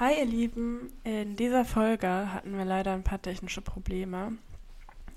[0.00, 4.32] Hi ihr Lieben, in dieser Folge hatten wir leider ein paar technische Probleme.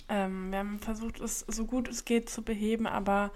[0.09, 3.31] Ähm, wir haben versucht, es so gut es geht zu beheben, aber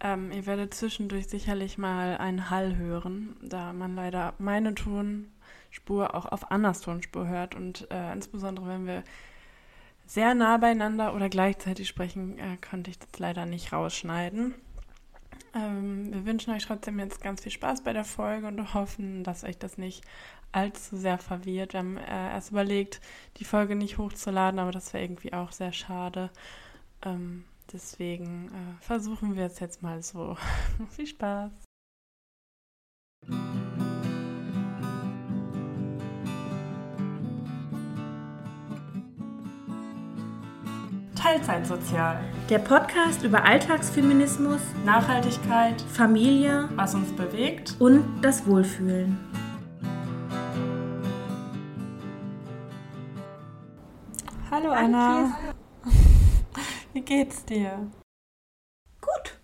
[0.00, 6.26] ähm, ihr werdet zwischendurch sicherlich mal einen Hall hören, da man leider meine Tonspur auch
[6.26, 9.02] auf Annas Tonspur hört und äh, insbesondere wenn wir
[10.04, 14.54] sehr nah beieinander oder gleichzeitig sprechen, äh, konnte ich das leider nicht rausschneiden.
[15.56, 19.44] Ähm, wir wünschen euch trotzdem jetzt ganz viel Spaß bei der Folge und hoffen, dass
[19.44, 20.04] euch das nicht
[20.52, 21.72] allzu sehr verwirrt.
[21.72, 23.00] Wir haben äh, erst überlegt,
[23.38, 26.30] die Folge nicht hochzuladen, aber das wäre irgendwie auch sehr schade.
[27.02, 30.36] Ähm, deswegen äh, versuchen wir es jetzt mal so.
[30.90, 31.52] viel Spaß!
[41.16, 42.22] Teilzeitsozial.
[42.50, 49.18] Der Podcast über Alltagsfeminismus, Nachhaltigkeit, Familie, was uns bewegt und das Wohlfühlen.
[54.50, 55.36] Hallo Anna.
[56.92, 57.90] Wie geht's dir?
[59.00, 59.38] Gut.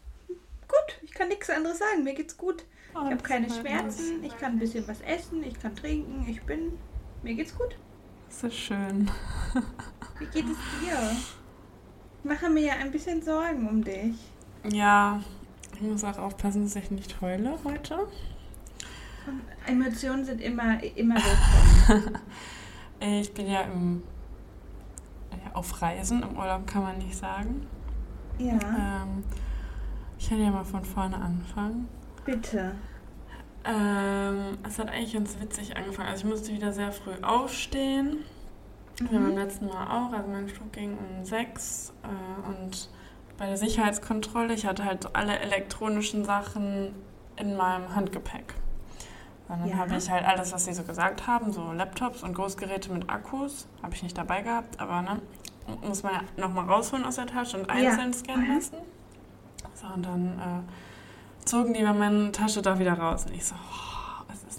[0.69, 0.98] Gut.
[1.03, 2.05] Ich kann nichts anderes sagen.
[2.05, 2.64] Mir geht's gut.
[2.95, 4.23] Oh, ich habe das keine Schmerzen.
[4.23, 5.42] Ich kann ein bisschen was essen.
[5.42, 6.27] Ich kann trinken.
[6.29, 6.79] Ich bin.
[7.23, 7.77] Mir geht's gut.
[8.29, 9.11] So schön.
[10.19, 11.17] Wie geht es dir?
[12.23, 14.15] Ich mache mir ja ein bisschen Sorgen um dich.
[14.70, 15.20] Ja,
[15.75, 18.06] ich muss auch aufpassen, dass ich nicht heule heute.
[19.67, 22.19] Emotionen sind immer, immer willkommen.
[23.05, 24.01] Ich bin ja, im,
[25.33, 27.67] ja auf Reisen, im Urlaub kann man nicht sagen.
[28.39, 29.25] Ja, Ähm,
[30.17, 31.89] ich kann ja mal von vorne anfangen.
[32.25, 32.77] bitte.
[33.64, 36.11] Ähm, es hat eigentlich ganz witzig angefangen.
[36.11, 38.19] Also ich musste wieder sehr früh aufstehen.
[39.11, 40.12] Wie beim letzten Mal auch.
[40.12, 42.89] Also mein Flug ging um sechs äh, und
[43.39, 46.95] bei der Sicherheitskontrolle, ich hatte halt alle elektronischen Sachen
[47.36, 48.55] in meinem Handgepäck.
[49.48, 49.77] Und dann Ja.
[49.78, 53.67] habe ich halt alles, was sie so gesagt haben, so Laptops und Großgeräte mit Akkus,
[53.83, 55.20] habe ich nicht dabei gehabt, aber ne,
[55.86, 58.55] muss man ja nochmal rausholen aus der Tasche und einzeln scannen Mhm.
[58.55, 58.77] lassen.
[59.74, 63.27] So, und dann äh, zogen die meine Tasche da wieder raus.
[63.27, 63.92] Und ich so, oh,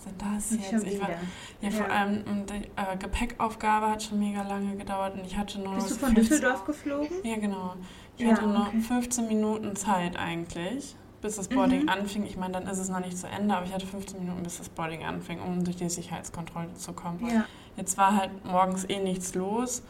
[0.05, 0.85] ist denn das Nicht jetzt?
[0.87, 1.17] Ich war, wieder.
[1.61, 1.93] ja, vor Ja.
[1.93, 5.91] allem und die äh, Gepäckaufgabe hat schon mega lange gedauert und ich hatte nur Bist
[5.91, 7.09] du von 15 Düsseldorf geflogen?
[7.23, 7.73] Ja, genau.
[8.17, 8.81] Ich Ja, hatte noch okay.
[8.81, 11.89] 15 Minuten Zeit eigentlich, bis das Boarding Mhm.
[11.89, 12.25] anfing.
[12.25, 14.57] Ich meine, dann ist es noch nicht zu Ende, aber ich hatte 15 Minuten, bis
[14.57, 17.25] das Boarding anfing, um durch die Sicherheitskontrolle zu kommen.
[17.27, 17.45] Ja.
[17.75, 19.83] Jetzt war halt morgens eh nichts los.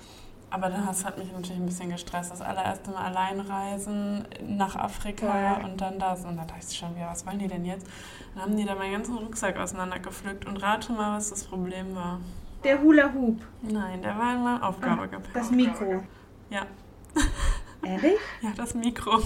[0.49, 2.31] Aber das hat mich natürlich ein bisschen gestresst.
[2.31, 5.65] Das allererste Mal allein reisen nach Afrika Voll.
[5.71, 6.19] und dann das.
[6.25, 7.87] Und dann dachte ich schon wieder, was wollen die denn jetzt?
[8.33, 12.19] Dann haben die da meinen ganzen Rucksack auseinandergepflückt und rate mal, was das Problem war.
[12.63, 13.41] Der Hula Hoop.
[13.61, 15.29] Nein, der war in meinem Aufgabegepäck.
[15.35, 16.03] Ah, Das Mikro.
[16.49, 16.65] Ja.
[17.83, 18.17] Ehrlich?
[18.41, 19.19] Ja, das Mikro.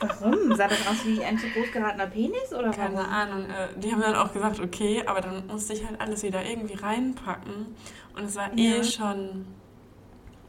[0.00, 0.54] Warum?
[0.56, 3.10] Sah das aus wie ein zu groß geratener Penis oder Keine warum?
[3.12, 3.44] Ahnung.
[3.44, 6.74] Äh, die haben dann auch gesagt, okay, aber dann musste ich halt alles wieder irgendwie
[6.74, 7.74] reinpacken.
[8.16, 8.82] Und es war eh Ja.
[8.84, 9.46] schon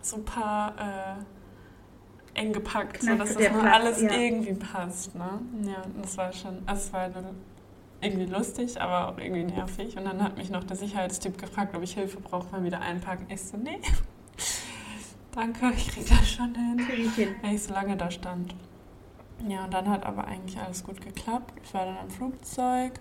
[0.01, 0.73] super
[2.35, 4.11] äh, eng gepackt, sodass das Platz, alles ja.
[4.11, 5.13] irgendwie passt.
[5.15, 5.39] Ne?
[5.63, 7.35] Ja, das war schon, also es war dann
[8.01, 9.97] irgendwie lustig, aber auch irgendwie nervig.
[9.97, 13.25] Und dann hat mich noch der Sicherheitstyp gefragt, ob ich Hilfe brauche beim wieder einpacken.
[13.29, 13.79] Ich so, nee.
[15.33, 16.79] Danke, ich krieg das schon hin.
[17.15, 17.35] Hin.
[17.41, 18.55] weil ich so lange da stand.
[19.47, 21.53] Ja, und dann hat aber eigentlich alles gut geklappt.
[21.63, 22.93] Ich war dann am Flugzeug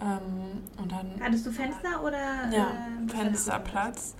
[0.00, 2.48] ähm, und dann Hattest du Fenster oder?
[2.52, 2.68] ja,
[3.04, 4.14] äh, Fensterplatz.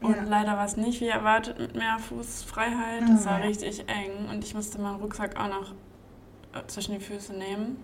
[0.00, 0.22] Und Ja.
[0.24, 3.02] leider war es nicht wie erwartet mit mehr Fußfreiheit.
[3.08, 5.72] Es war richtig eng und ich musste meinen Rucksack auch noch
[6.54, 7.76] äh, zwischen die Füße nehmen.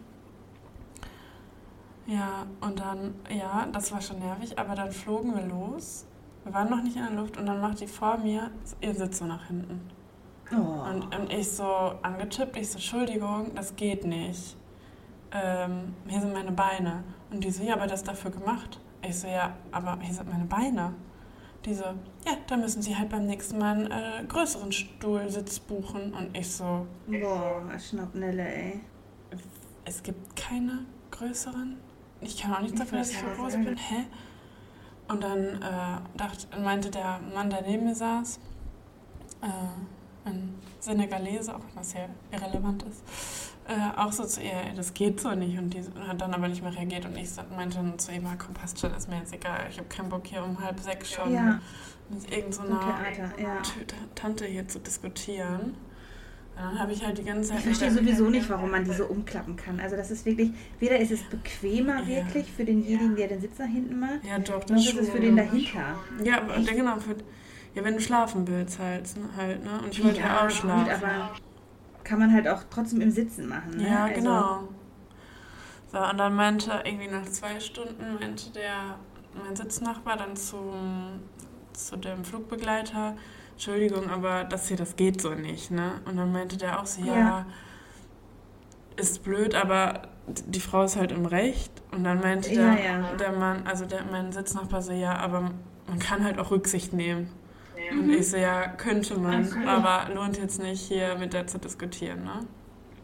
[2.09, 6.07] Ja, und dann, ja, das war schon nervig, aber dann flogen wir los.
[6.43, 9.19] Wir waren noch nicht in der Luft und dann macht die vor mir ihr Sitz
[9.19, 9.83] so nach hinten.
[10.51, 10.89] Oh.
[10.89, 14.57] Und, und ich so angetippt, ich so, Entschuldigung, das geht nicht.
[15.33, 17.05] Ähm, hier sind meine Beine.
[17.31, 18.81] Und die so, ja, aber das ist dafür gemacht.
[19.07, 20.95] Ich so, ja, aber hier sind meine Beine.
[21.67, 26.15] Die so, ja, da müssen Sie halt beim nächsten Mal einen äh, größeren Stuhlsitz buchen.
[26.15, 28.81] Und ich so, Boah, Schnappnelle, ey.
[29.85, 31.77] es gibt keine größeren.
[32.21, 33.77] Ich kann auch nicht Ich dafür, dass ich so groß bin.
[33.77, 34.05] Hä?
[35.09, 38.39] Und dann äh, dachte, meinte der Mann, der neben mir saß,
[39.43, 42.01] äh, ein Senegalese, auch was ja
[42.31, 43.03] irrelevant ist,
[43.67, 45.59] äh, auch so zu ihr, "Ey, das geht so nicht.
[45.59, 47.07] Und die hat dann aber nicht mehr reagiert.
[47.07, 49.67] Und ich meinte dann zu ihm, "Ah, komm, passt schon, ist mir jetzt egal.
[49.71, 51.61] Ich habe keinen Bock hier um halb sechs schon Ja,
[52.11, 53.63] mit so irgendeiner ein Theater, ja.
[54.15, 55.75] Tante hier zu diskutieren.
[56.59, 57.59] Dann habe ich halt die ganze Zeit...
[57.59, 59.79] Ich verstehe sowieso nicht, warum man die so umklappen kann.
[59.79, 60.51] Also das ist wirklich,
[60.81, 62.07] weder ist es bequemer Ja.
[62.09, 65.11] wirklich für denjenigen, der den Sitz nach hinten macht, Ja, doch, noch das ist es
[65.11, 65.95] für den dahinter.
[66.25, 66.69] Ja, aber Echt?
[66.75, 67.15] genau, für,
[67.75, 69.71] ja, wenn du schlafen willst halt, ne, halt, ne?
[69.85, 70.91] Und ich wollte ja, auch gut, schlafen.
[71.05, 71.31] aber
[72.03, 73.77] kann man halt auch trotzdem im Sitzen machen.
[73.77, 73.87] Ne?
[73.89, 74.69] ja, Also, genau.
[75.93, 78.97] So, und dann meinte irgendwie nach zwei Stunden, meinte der
[79.45, 81.21] mein Sitznachbar dann zum,
[81.73, 83.17] zu dem Flugbegleiter,
[83.59, 85.95] Entschuldigung, aber das hier, das geht so nicht, ne?
[86.05, 87.47] Und dann meinte der auch so, ja, ja.
[88.95, 91.73] ist blöd, aber die Frau ist halt im Recht.
[91.91, 93.17] Und dann meinte der, ja, ja.
[93.17, 95.51] der Mann, also der, mein Sitznachbar so, ja, aber
[95.89, 97.33] man kann halt auch Rücksicht nehmen.
[97.91, 97.99] Mhm.
[97.99, 99.67] Und ich so, ja, könnte man, okay.
[99.67, 102.47] aber lohnt jetzt nicht, hier mit der zu diskutieren, ne?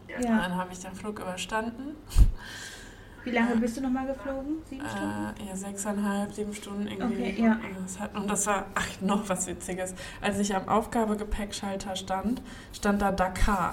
[0.06, 0.18] Ja.
[0.18, 1.96] Und dann habe ich den Flug überstanden.
[3.24, 4.56] Wie lange bist du nochmal geflogen?
[4.68, 5.42] Sieben Stunden?
[5.42, 7.22] Äh, ja, sechseinhalb, sieben Stunden irgendwie.
[7.22, 7.58] Okay, ja.
[8.14, 9.94] Und das war, ach, noch was Witziges.
[10.20, 12.42] Als ich am Aufgabegepäckschalter stand,
[12.72, 13.72] stand da Dakar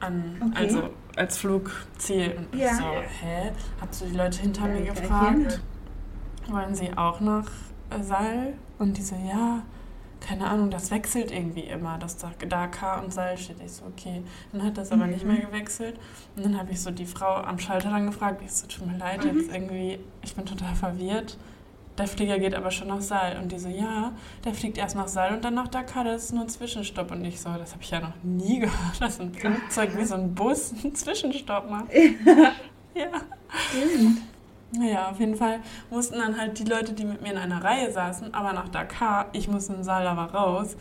[0.00, 0.64] an, okay.
[0.64, 2.36] also als Flugziel.
[2.38, 2.70] Und ja.
[2.70, 3.52] ich so, hä?
[3.80, 5.60] Hab so die Leute hinter mir gefragt,
[6.48, 7.50] wollen sie auch nach
[8.00, 8.54] Saal?
[8.78, 9.62] Und die so, ja,
[10.22, 13.56] keine Ahnung, das wechselt irgendwie immer, dass da, da K und Seil steht.
[13.64, 14.22] Ich so, okay.
[14.52, 15.12] Dann hat das aber mhm.
[15.12, 15.98] nicht mehr gewechselt.
[16.36, 18.98] Und dann habe ich so die Frau am Schalter dann gefragt, ich so, tut mir
[18.98, 19.38] leid, mhm.
[19.38, 21.36] jetzt irgendwie, ich bin total verwirrt.
[21.98, 23.38] Der Flieger geht aber schon nach Saal.
[23.42, 24.12] Und die so, ja,
[24.44, 27.10] der fliegt erst nach Saal und dann nach Dakar, das ist nur ein Zwischenstopp.
[27.10, 30.14] Und ich so, das habe ich ja noch nie gehört, dass ein Flugzeug wie so
[30.14, 31.92] ein Bus einen Zwischenstopp macht.
[32.94, 33.08] ja.
[33.68, 34.31] Stimmt.
[34.74, 35.60] Naja, auf jeden Fall
[35.90, 39.26] mussten dann halt die Leute, die mit mir in einer Reihe saßen, aber nach Dakar,
[39.32, 40.76] ich muss in den Saal aber raus.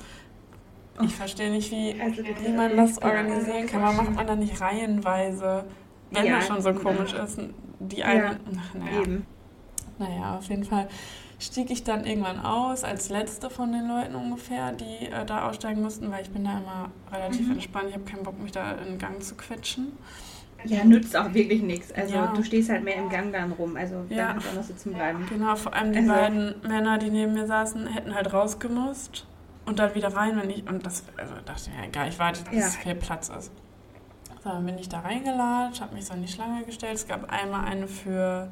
[1.01, 3.81] Ich verstehe nicht, wie, also, wie man das organisieren kann.
[3.81, 5.65] Warum macht man da nicht reihenweise,
[6.11, 7.39] wenn ja, das schon so komisch ist?
[7.79, 8.23] Die einen.
[8.23, 9.01] Ja, ach, naja.
[9.01, 9.25] Eben.
[9.97, 10.87] naja, auf jeden Fall
[11.39, 15.81] stieg ich dann irgendwann aus, als letzte von den Leuten ungefähr, die äh, da aussteigen
[15.81, 17.53] mussten, weil ich bin da immer relativ mhm.
[17.53, 17.85] entspannt.
[17.89, 19.93] Ich habe keinen Bock, mich da in Gang zu quetschen.
[20.65, 21.91] Ja, nützt auch wirklich nichts.
[21.91, 22.27] Also ja.
[22.27, 23.75] du stehst halt mehr im Gang dann rum.
[23.75, 24.27] Also ja.
[24.27, 25.25] da kannst du noch sitzen bleiben.
[25.29, 29.25] Genau, vor allem die also, beiden Männer, die neben mir saßen, hätten halt rausgemusst
[29.65, 30.67] und dann wieder rein, wenn ich.
[30.67, 32.67] Und das, also dachte ich, ja, egal, ich warte, dass ja.
[32.67, 33.51] es viel Platz ist.
[34.43, 36.95] So, dann bin ich da reingelatscht, habe mich so in die Schlange gestellt.
[36.95, 38.49] Es gab einmal eine für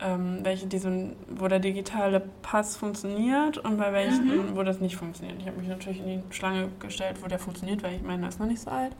[0.00, 0.90] ähm, welche, die so,
[1.28, 4.56] wo der digitale Pass funktioniert und bei welchen, mhm.
[4.56, 5.38] wo das nicht funktioniert.
[5.40, 8.28] Ich habe mich natürlich in die Schlange gestellt, wo der funktioniert, weil ich meine, er
[8.28, 8.94] ist noch nicht so alt.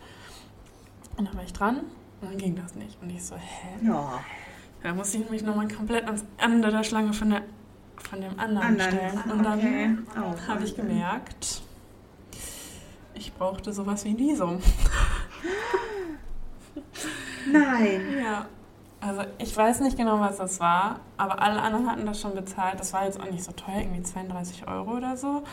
[1.16, 1.80] Und dann war ich dran
[2.20, 3.00] und dann ging das nicht.
[3.00, 3.86] Und ich so, hä?
[3.86, 4.20] Ja.
[4.82, 7.42] Da musste ich mich nochmal komplett ans Ende der Schlange von, der,
[7.96, 8.92] von dem anderen, anderen.
[8.92, 9.22] stellen.
[9.30, 9.96] Und dann okay.
[10.16, 11.62] oh, habe ich gemerkt,
[13.14, 14.60] ich brauchte sowas wie ein Visum.
[17.52, 18.00] Nein.
[18.22, 18.46] Ja.
[19.00, 22.80] Also ich weiß nicht genau, was das war, aber alle anderen hatten das schon bezahlt.
[22.80, 25.44] Das war jetzt auch nicht so teuer, irgendwie 32 Euro oder so.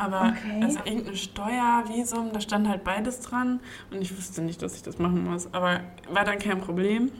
[0.00, 0.62] Aber okay.
[0.62, 3.60] also irgendeine Steuer, Visum, da stand halt beides dran.
[3.90, 5.52] Und ich wusste nicht, dass ich das machen muss.
[5.52, 5.80] Aber
[6.10, 7.10] war dann kein Problem.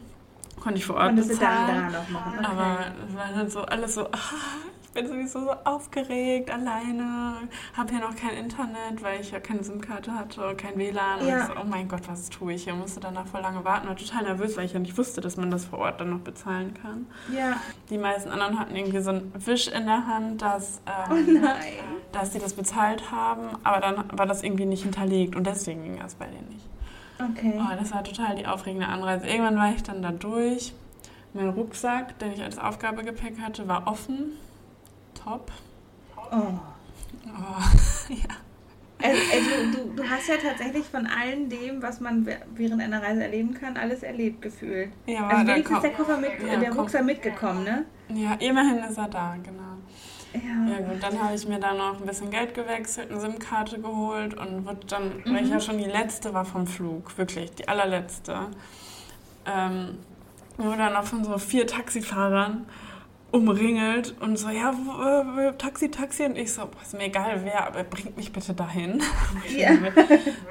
[0.60, 1.92] Konnte ich vor Ort Konntest bezahlen.
[1.92, 2.38] Da machen.
[2.38, 2.46] Okay.
[2.46, 2.78] Aber
[3.08, 4.18] es war dann so alles so, ah,
[4.92, 10.12] bin sowieso so aufgeregt, alleine, habe hier noch kein Internet, weil ich ja keine SIM-Karte
[10.12, 11.26] hatte, kein WLAN.
[11.26, 11.46] Ja.
[11.46, 12.74] So, oh mein Gott, was tue ich hier?
[12.74, 15.50] Musste danach voll lange warten, war total nervös, weil ich ja nicht wusste, dass man
[15.50, 17.06] das vor Ort dann noch bezahlen kann.
[17.32, 17.56] Ja.
[17.88, 21.48] Die meisten anderen hatten irgendwie so einen Wisch in der Hand, dass, ähm, oh
[22.12, 25.98] dass sie das bezahlt haben, aber dann war das irgendwie nicht hinterlegt und deswegen ging
[25.98, 26.66] das bei denen nicht.
[27.20, 27.54] Okay.
[27.58, 29.26] Oh, das war total die aufregende Anreise.
[29.26, 30.74] Irgendwann war ich dann da durch.
[31.34, 34.32] Mein Rucksack, den ich als Aufgabegepäck hatte, war offen
[35.22, 35.50] top.
[36.16, 36.36] Oh.
[37.26, 38.36] oh ja.
[39.02, 39.16] Also,
[39.72, 43.76] du, du hast ja tatsächlich von allem dem, was man während einer Reise erleben kann,
[43.76, 44.90] alles erlebt gefühlt.
[45.06, 47.84] Ja, also wenigstens ist der Koffer mit, ja, der Rucksack mitgekommen, ne?
[48.08, 49.78] Ja, immerhin ist er da, genau.
[50.32, 50.72] Ja.
[50.72, 54.34] ja gut, dann habe ich mir da noch ein bisschen Geld gewechselt, eine SIM-Karte geholt
[54.34, 55.34] und wurde dann, mhm.
[55.34, 58.48] weil ich ja schon die letzte war vom Flug, wirklich, die allerletzte,
[59.46, 59.98] ähm,
[60.56, 62.66] wurde dann auch von so vier Taxifahrern
[63.32, 66.24] umringelt und so, ja, wo, Taxi, Taxi.
[66.24, 69.02] Und ich so, boah, ist mir egal wer, aber bringt mich bitte dahin.
[69.56, 69.70] Ja.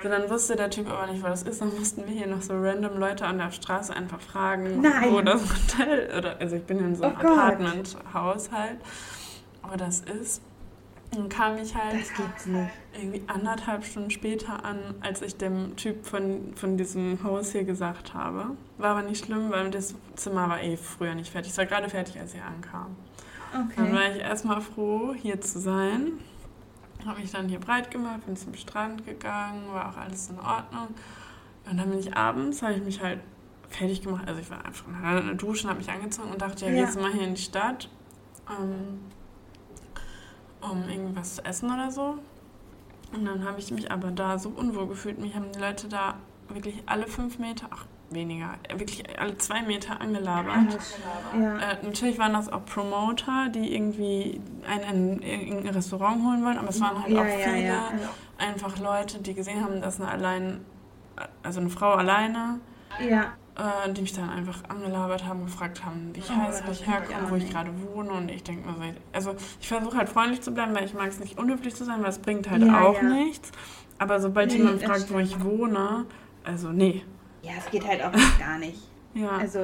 [0.03, 1.61] so, dann wusste der Typ aber nicht, wo das ist.
[1.61, 5.11] Dann mussten wir hier noch so random Leute an der Straße einfach fragen, Nein.
[5.11, 8.79] wo das Hotel, oder, also ich bin in so einem oh Apartment-Haushalt,
[9.63, 10.41] wo das ist.
[11.11, 12.05] Dann kam ich halt
[12.93, 18.13] irgendwie anderthalb Stunden später an, als ich dem Typ von, von diesem Haus hier gesagt
[18.13, 18.51] habe.
[18.77, 21.51] War aber nicht schlimm, weil das Zimmer war eh früher nicht fertig.
[21.51, 22.95] Es war gerade fertig, als er ankam.
[23.51, 23.73] Okay.
[23.77, 26.19] Dann war ich erstmal froh, hier zu sein.
[27.05, 30.89] Habe mich dann hier breit gemacht, bin zum Strand gegangen, war auch alles in Ordnung.
[31.69, 33.19] Und dann bin ich abends, habe ich mich halt
[33.69, 34.27] fertig gemacht.
[34.27, 36.85] Also ich war einfach in der Dusche, habe mich angezogen und dachte, ja, ja.
[36.85, 37.89] gehst mal hier in die Stadt.
[38.49, 38.99] Ähm,
[40.61, 42.17] um irgendwas zu essen oder so.
[43.13, 45.19] Und dann habe ich mich aber da so unwohl gefühlt.
[45.19, 46.15] Mich haben die Leute da
[46.47, 50.77] wirklich alle fünf Meter, ach weniger, wirklich alle zwei Meter angelabert.
[51.39, 51.57] Ja.
[51.57, 56.69] Äh, natürlich waren das auch Promoter, die irgendwie einen in ein Restaurant holen wollen, aber
[56.69, 57.83] es waren halt ja, auch viele ja,
[58.37, 60.65] einfach Leute, die gesehen haben, dass eine allein,
[61.43, 62.59] also eine Frau alleine
[63.55, 66.87] äh, die mich dann einfach angelabert haben, gefragt haben, wie ich oh, heiße, wo ich
[66.87, 68.11] herkomme, wo ich gerade wohne.
[68.11, 68.81] Und ich denke mir so,
[69.13, 72.01] also ich versuche halt freundlich zu bleiben, weil ich mag es nicht unhöflich zu sein,
[72.01, 73.03] weil es bringt halt ja, auch ja.
[73.03, 73.51] nichts.
[73.97, 75.13] Aber sobald nee, jemand fragt, stimmt.
[75.13, 76.05] wo ich wohne,
[76.43, 77.03] also nee.
[77.41, 78.79] Ja, es geht halt auch gar nicht.
[79.13, 79.29] ja.
[79.37, 79.59] Also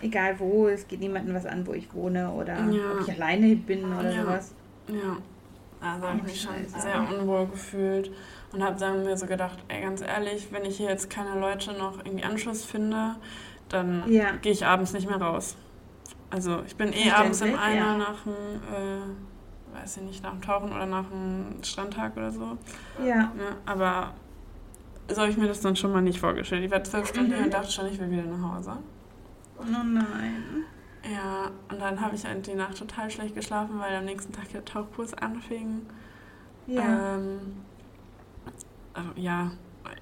[0.00, 3.84] egal wo, es geht niemandem was an, wo ich wohne oder ob ich alleine bin
[3.84, 4.54] oder sowas.
[4.88, 5.16] Ja.
[5.80, 8.10] Also habe ich mich schon sehr unwohl gefühlt
[8.52, 11.72] und habe dann mir so gedacht, ey, ganz ehrlich, wenn ich hier jetzt keine Leute
[11.72, 13.16] noch irgendwie Anschluss finde,
[13.68, 14.32] dann ja.
[14.42, 15.56] gehe ich abends nicht mehr raus.
[16.30, 17.96] Also ich bin eh abends im Einer ja.
[17.96, 22.58] nach dem, äh, weiß ich nicht, nach dem Tauchen oder nach dem Strandtag oder so.
[22.98, 23.06] Ja.
[23.06, 23.32] ja
[23.66, 24.14] aber
[25.08, 26.64] so habe ich mir das dann schon mal nicht vorgestellt.
[26.64, 28.76] Ich war zwölf Stunden hier und dachte schon, ich will wieder nach Hause.
[29.58, 30.64] Oh nein.
[31.12, 34.50] Ja, und dann habe ich halt die Nacht total schlecht geschlafen, weil am nächsten Tag
[34.52, 35.86] der Tauchkurs anfing.
[36.66, 37.16] Ja.
[37.16, 37.62] Ähm,
[38.92, 39.50] also, ja,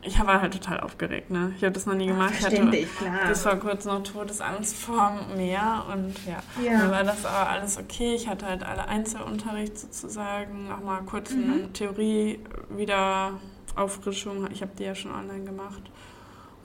[0.03, 1.53] ich war halt total aufgeregt, ne?
[1.57, 2.33] Ich habe das noch nie gemacht.
[2.35, 3.29] Ach, ich hatte klar.
[3.29, 6.79] bis vor kurzem noch Todesangst vorm Meer und ja, ja.
[6.79, 8.15] dann war das aber alles okay.
[8.15, 11.53] Ich hatte halt alle Einzelunterricht sozusagen, auch mal kurz mhm.
[11.53, 13.33] eine Theorie wieder
[13.75, 14.49] Auffrischung.
[14.51, 15.83] Ich habe die ja schon online gemacht.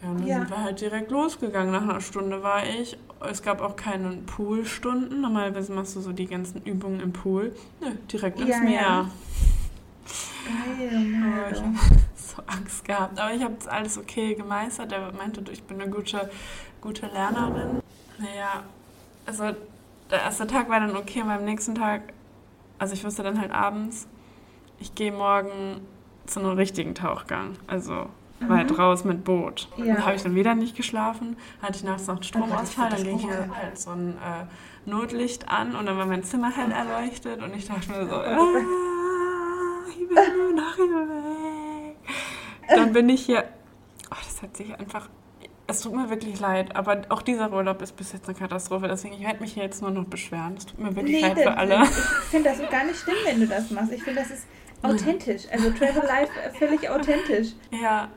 [0.01, 0.39] Ja, dann ja.
[0.39, 1.71] sind wir halt direkt losgegangen.
[1.71, 2.97] Nach einer Stunde war ich.
[3.29, 5.21] Es gab auch keine Poolstunden.
[5.21, 7.55] Normalerweise machst du so die ganzen Übungen im Pool.
[7.79, 8.81] Nö, direkt ins ja, Meer.
[8.81, 9.09] Ja.
[10.45, 11.75] Geil, oh, ich habe
[12.15, 13.19] so Angst gehabt.
[13.19, 14.91] Aber ich habe es alles okay gemeistert.
[14.91, 16.29] Er meinte, ich bin eine gute,
[16.81, 17.81] gute Lernerin.
[18.17, 18.63] Naja,
[19.25, 19.55] also
[20.09, 21.21] der erste Tag war dann okay.
[21.21, 22.13] Und beim nächsten Tag,
[22.79, 24.07] also ich wusste dann halt abends,
[24.79, 25.81] ich gehe morgen
[26.25, 27.55] zu einem richtigen Tauchgang.
[27.67, 28.07] Also.
[28.49, 29.69] Weit raus mit Boot.
[29.77, 29.95] Ja.
[29.95, 33.49] Dann habe ich dann wieder nicht geschlafen, hatte ich nachts noch Stromausfall, dann ging hier
[33.55, 37.67] halt so ein äh, Notlicht an und dann war mein Zimmer hell erleuchtet und ich
[37.67, 38.37] dachte mir so, ah,
[39.89, 41.97] ich will nur nach hier weg.
[42.67, 43.43] Dann bin ich hier,
[44.09, 45.09] oh, das hat sich einfach
[45.71, 48.87] es tut mir wirklich leid, aber auch dieser Urlaub ist bis jetzt eine Katastrophe.
[48.87, 50.55] Deswegen, ich werde mich hier jetzt nur noch beschweren.
[50.57, 51.83] Es tut mir wirklich nee, leid für alle.
[51.83, 53.91] Ich finde das gar nicht schlimm, wenn du das machst.
[53.91, 54.45] Ich finde, das ist
[54.81, 55.43] authentisch.
[55.51, 57.49] Also Travel Life äh, völlig authentisch.
[57.71, 58.09] Ja,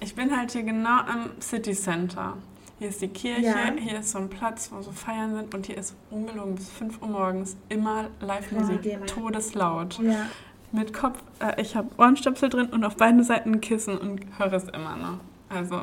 [0.00, 2.36] ich bin halt hier genau am City Center.
[2.78, 3.72] Hier ist die Kirche, ja.
[3.78, 7.02] hier ist so ein Platz, wo so Feiern sind und hier ist ungelogen bis 5
[7.02, 9.98] Uhr morgens immer Live-Musik, ja, todeslaut.
[10.02, 10.26] Ja.
[10.72, 14.54] Mit Kopf, äh, ich habe Ohrenstöpsel drin und auf beiden Seiten ein Kissen und höre
[14.54, 15.18] es immer noch.
[15.50, 15.82] Also,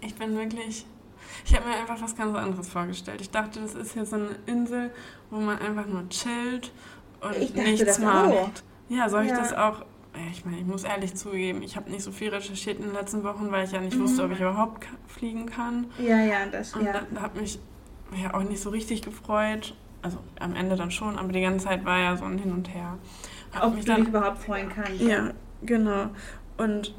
[0.00, 0.86] ich bin wirklich
[1.44, 3.20] ich habe mir einfach was ganz anderes vorgestellt.
[3.20, 4.90] Ich dachte, das ist hier so eine Insel,
[5.30, 6.72] wo man einfach nur chillt
[7.20, 8.32] und nichts macht.
[8.32, 8.50] Auch.
[8.88, 9.38] Ja, soll ich ja.
[9.38, 9.84] das auch?
[10.30, 13.24] Ich meine, ich muss ehrlich zugeben, ich habe nicht so viel recherchiert in den letzten
[13.24, 14.02] Wochen, weil ich ja nicht mhm.
[14.02, 15.86] wusste, ob ich überhaupt fliegen kann.
[15.98, 17.02] Ja, ja, das Und ja.
[17.12, 17.58] da, habe mich
[18.22, 19.74] ja auch nicht so richtig gefreut.
[20.02, 22.72] Also am Ende dann schon, aber die ganze Zeit war ja so ein Hin und
[22.72, 22.98] Her.
[23.52, 25.00] Hab ob mich du dann, dich überhaupt freuen kannst.
[25.00, 25.30] Ja,
[25.62, 26.10] genau.
[26.58, 26.94] Und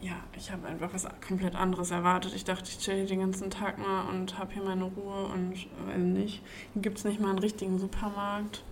[0.00, 2.32] ja, ich habe einfach was komplett anderes erwartet.
[2.34, 5.98] Ich dachte, ich chill den ganzen Tag mal und habe hier meine Ruhe und weiß
[5.98, 6.42] nicht.
[6.74, 8.64] Hier gibt es nicht mal einen richtigen Supermarkt.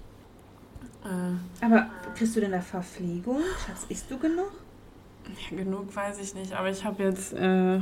[1.05, 3.41] Äh, aber kriegst du denn da Verpflegung?
[3.67, 4.53] Schatz, isst du genug?
[5.51, 7.33] Ja, genug weiß ich nicht, aber ich habe jetzt.
[7.33, 7.81] Äh,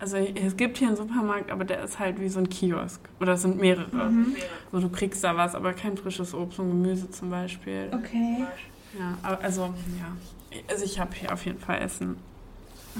[0.00, 3.00] also es gibt hier einen Supermarkt, aber der ist halt wie so ein Kiosk.
[3.20, 4.10] Oder es sind mehrere.
[4.10, 4.36] Mhm.
[4.70, 7.90] So, du kriegst da was, aber kein frisches Obst und Gemüse zum Beispiel.
[7.92, 8.44] Okay.
[8.96, 10.60] Ja, also, ja.
[10.70, 12.16] Also ich habe hier auf jeden Fall Essen.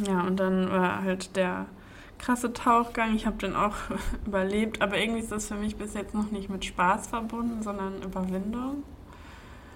[0.07, 1.67] Ja, und dann war halt der
[2.19, 3.15] krasse Tauchgang.
[3.15, 3.75] Ich habe den auch
[4.27, 8.03] überlebt, aber irgendwie ist das für mich bis jetzt noch nicht mit Spaß verbunden, sondern
[8.03, 8.83] Überwindung.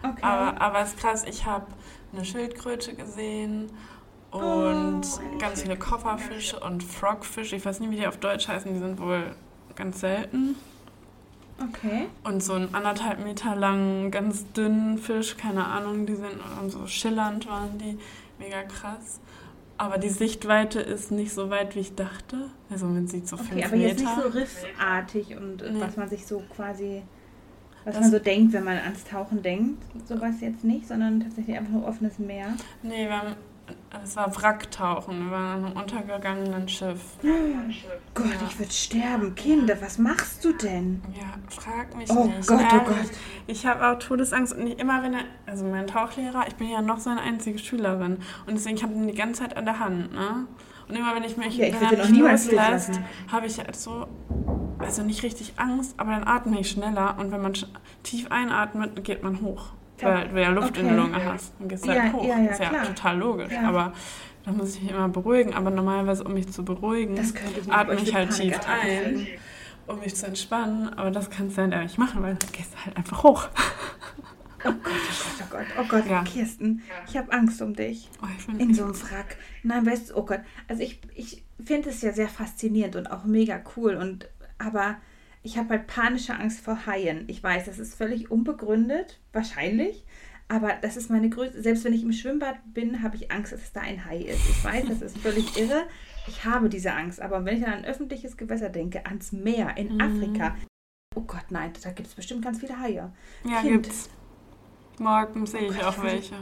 [0.02, 0.22] Okay.
[0.22, 1.66] Aber, aber es ist krass, ich habe
[2.12, 3.70] eine Schildkröte gesehen
[4.32, 7.52] und oh, ganz viele Kofferfische und Frogfisch.
[7.52, 9.34] Ich weiß nicht, wie die auf Deutsch heißen, die sind wohl
[9.76, 10.56] ganz selten.
[11.60, 12.08] Okay.
[12.24, 17.46] Und so einen anderthalb Meter langen, ganz dünnen Fisch, keine Ahnung, die sind so schillernd
[17.46, 17.98] waren die,
[18.38, 19.20] mega krass.
[19.78, 22.50] Aber die Sichtweite ist nicht so weit, wie ich dachte.
[22.70, 25.80] Also man sieht so okay, fünf aber jetzt nicht so riffartig und nee.
[25.80, 27.02] was man sich so quasi,
[27.84, 29.82] was das man so denkt, wenn man ans Tauchen denkt.
[30.06, 32.54] Sowas jetzt nicht, sondern tatsächlich einfach nur offenes Meer.
[32.82, 33.34] Nee, wir haben
[34.04, 35.32] es war Wracktauchen.
[35.32, 37.00] An einem untergegangenen Schiff.
[37.22, 37.26] Oh
[38.14, 38.46] Gott, ja.
[38.48, 39.34] ich würde sterben.
[39.34, 41.02] Kinder, was machst du denn?
[41.14, 42.46] Ja, frag mich oh nicht.
[42.46, 43.10] Gott, oh Gott.
[43.46, 46.80] Ich habe auch Todesangst und nicht immer, wenn er, also mein Tauchlehrer, ich bin ja
[46.80, 50.12] noch seine einzige Schülerin und deswegen ich habe ihn die ganze Zeit an der Hand,
[50.12, 50.46] ne?
[50.88, 54.06] Und immer wenn ich mich ja, ich wenn er mich loslässt, habe ich halt so,
[54.78, 57.54] also nicht richtig Angst, aber dann atme ich schneller und wenn man
[58.02, 59.72] tief einatmet, geht man hoch
[60.02, 60.80] weil du ja Luft okay.
[60.80, 61.52] in der Lunge hast.
[61.58, 62.24] Dann gehst du halt hoch.
[62.24, 62.86] Ja, ja, ist ja klar.
[62.86, 63.52] total logisch.
[63.52, 63.68] Ja.
[63.68, 63.92] Aber
[64.44, 65.54] da muss ich mich immer beruhigen.
[65.54, 69.26] Aber normalerweise, um mich zu beruhigen, ich atme ich halt tief ein,
[69.86, 70.92] um mich zu entspannen.
[70.94, 73.48] Aber das kannst du halt nicht machen, weil dann gehst du halt einfach hoch.
[74.64, 74.92] Oh Gott,
[75.40, 76.22] oh Gott, oh Gott, oh Gott, ja.
[76.22, 78.08] Kirsten, ich habe Angst um dich.
[78.22, 78.26] Oh,
[78.58, 79.36] in so einem Frack.
[79.64, 80.38] Nein, weißt du, oh Gott.
[80.68, 83.96] Also ich, ich finde es ja sehr faszinierend und auch mega cool.
[83.96, 84.28] Und
[84.58, 84.96] aber
[85.42, 87.24] ich habe halt panische Angst vor Haien.
[87.26, 90.04] Ich weiß, das ist völlig unbegründet, wahrscheinlich.
[90.48, 91.62] Aber das ist meine größte.
[91.62, 94.48] Selbst wenn ich im Schwimmbad bin, habe ich Angst, dass es da ein Hai ist.
[94.50, 95.86] Ich weiß, das ist völlig irre.
[96.28, 97.20] Ich habe diese Angst.
[97.20, 100.00] Aber wenn ich an ein öffentliches Gewässer denke, ans Meer in mhm.
[100.00, 100.56] Afrika,
[101.16, 103.12] oh Gott, nein, da gibt es bestimmt ganz viele Haie.
[103.44, 103.84] Ja, kind.
[103.84, 104.10] gibt's.
[104.98, 106.36] Morgen sehe ich oh auch welche.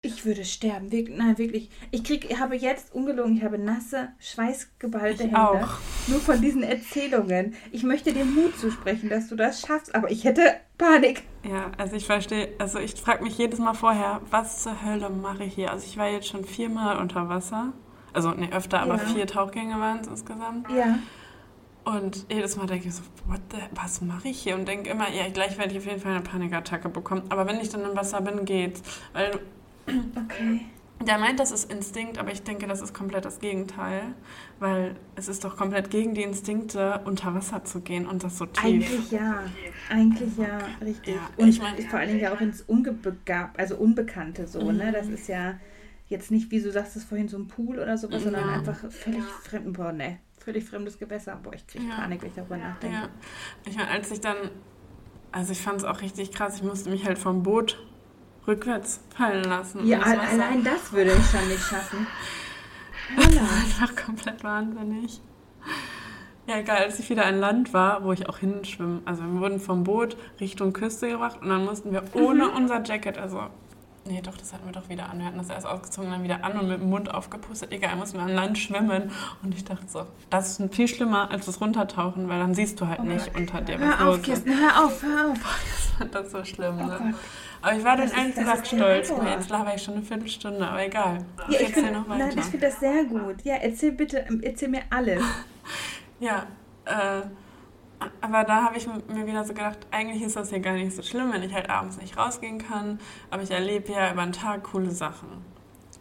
[0.00, 0.92] Ich würde sterben.
[0.92, 1.70] Wir, nein, wirklich.
[1.90, 5.40] Ich krieg, habe jetzt ungelogen, ich habe nasse, schweißgeballte ich Hände.
[5.40, 5.78] Auch.
[6.06, 7.56] Nur von diesen Erzählungen.
[7.72, 11.24] Ich möchte dir Mut zusprechen, dass du das schaffst, aber ich hätte Panik.
[11.42, 15.42] Ja, also ich verstehe, also ich frage mich jedes Mal vorher, was zur Hölle mache
[15.42, 15.72] ich hier?
[15.72, 17.72] Also ich war jetzt schon viermal unter Wasser.
[18.12, 19.00] Also ne, öfter, aber ja.
[19.00, 20.70] vier Tauchgänge waren es insgesamt.
[20.70, 21.00] Ja.
[21.84, 23.02] Und jedes Mal denke ich so,
[23.50, 24.54] the, was mache ich hier?
[24.54, 27.22] Und denke immer, ja, gleich werde ich auf jeden Fall eine Panikattacke bekommen.
[27.30, 28.82] Aber wenn ich dann im Wasser bin, geht's.
[29.12, 29.40] Weil
[30.24, 30.60] Okay.
[31.06, 34.02] Der meint, das ist Instinkt, aber ich denke, das ist komplett das Gegenteil,
[34.58, 38.46] weil es ist doch komplett gegen die Instinkte, unter Wasser zu gehen und das so
[38.46, 38.64] tief.
[38.64, 39.44] Eigentlich ja,
[39.88, 41.14] eigentlich ja, richtig.
[41.14, 44.76] Ja, und ich mein, vor allen Dingen ja auch ins Ungebegab, also Unbekannte so, mhm.
[44.76, 44.92] ne?
[44.92, 45.54] Das ist ja
[46.08, 48.54] jetzt nicht, wie du sagst, das vorhin so ein Pool oder sowas, sondern ja.
[48.54, 51.38] einfach völlig fremd, boah, ne, völlig fremdes Gewässer.
[51.42, 51.96] Boah, ich kriege ja.
[51.96, 52.96] Panik, wenn ich darüber nachdenke.
[52.96, 53.08] Ja.
[53.66, 54.36] Ich meine, als ich dann,
[55.30, 57.78] also ich fand es auch richtig krass, ich musste mich halt vom Boot
[58.48, 59.86] rückwärts fallen lassen.
[59.86, 62.06] Ja, allein das würde ich schon nicht schaffen.
[63.16, 65.22] Das war einfach komplett wahnsinnig.
[66.48, 69.60] Ja, egal, als ich wieder an Land war, wo ich auch hinschwimmen, also wir wurden
[69.60, 72.56] vom Boot Richtung Küste gebracht und dann mussten wir ohne mhm.
[72.56, 73.42] unser Jacket, also,
[74.06, 75.18] nee, doch, das hatten wir doch wieder an.
[75.18, 77.70] Wir hatten das erst ausgezogen, dann wieder an und mit dem Mund aufgepustet.
[77.70, 79.10] Egal, mussten wir an Land schwimmen.
[79.42, 82.88] Und ich dachte so, das ist viel schlimmer als das Runtertauchen, weil dann siehst du
[82.88, 85.38] halt oh nicht unter dir, hör auf, Kirsten, hör auf, hör auf.
[85.38, 87.14] Boah, das fand das so schlimm, oh ne?
[87.60, 89.10] Aber ich war dann ehrlich gesagt stolz.
[89.10, 91.24] Nee, jetzt laber ich schon eine Viertelstunde, aber egal.
[91.48, 92.26] Ja, ich find, noch weiter.
[92.26, 93.42] Nein, ich finde das sehr gut.
[93.42, 95.22] Ja, erzähl bitte, erzähl mir alles.
[96.20, 96.46] ja,
[96.84, 97.22] äh,
[98.20, 101.02] aber da habe ich mir wieder so gedacht, eigentlich ist das hier gar nicht so
[101.02, 103.00] schlimm, wenn ich halt abends nicht rausgehen kann.
[103.30, 105.28] Aber ich erlebe ja über den Tag coole Sachen.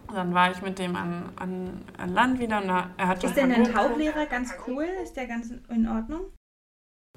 [0.08, 3.24] Und dann war ich mit dem an, an, an Land wieder und da, er hat
[3.24, 4.86] Ist denn ein Tauchlehrer ganz cool?
[5.04, 6.32] Ist der ganz in Ordnung?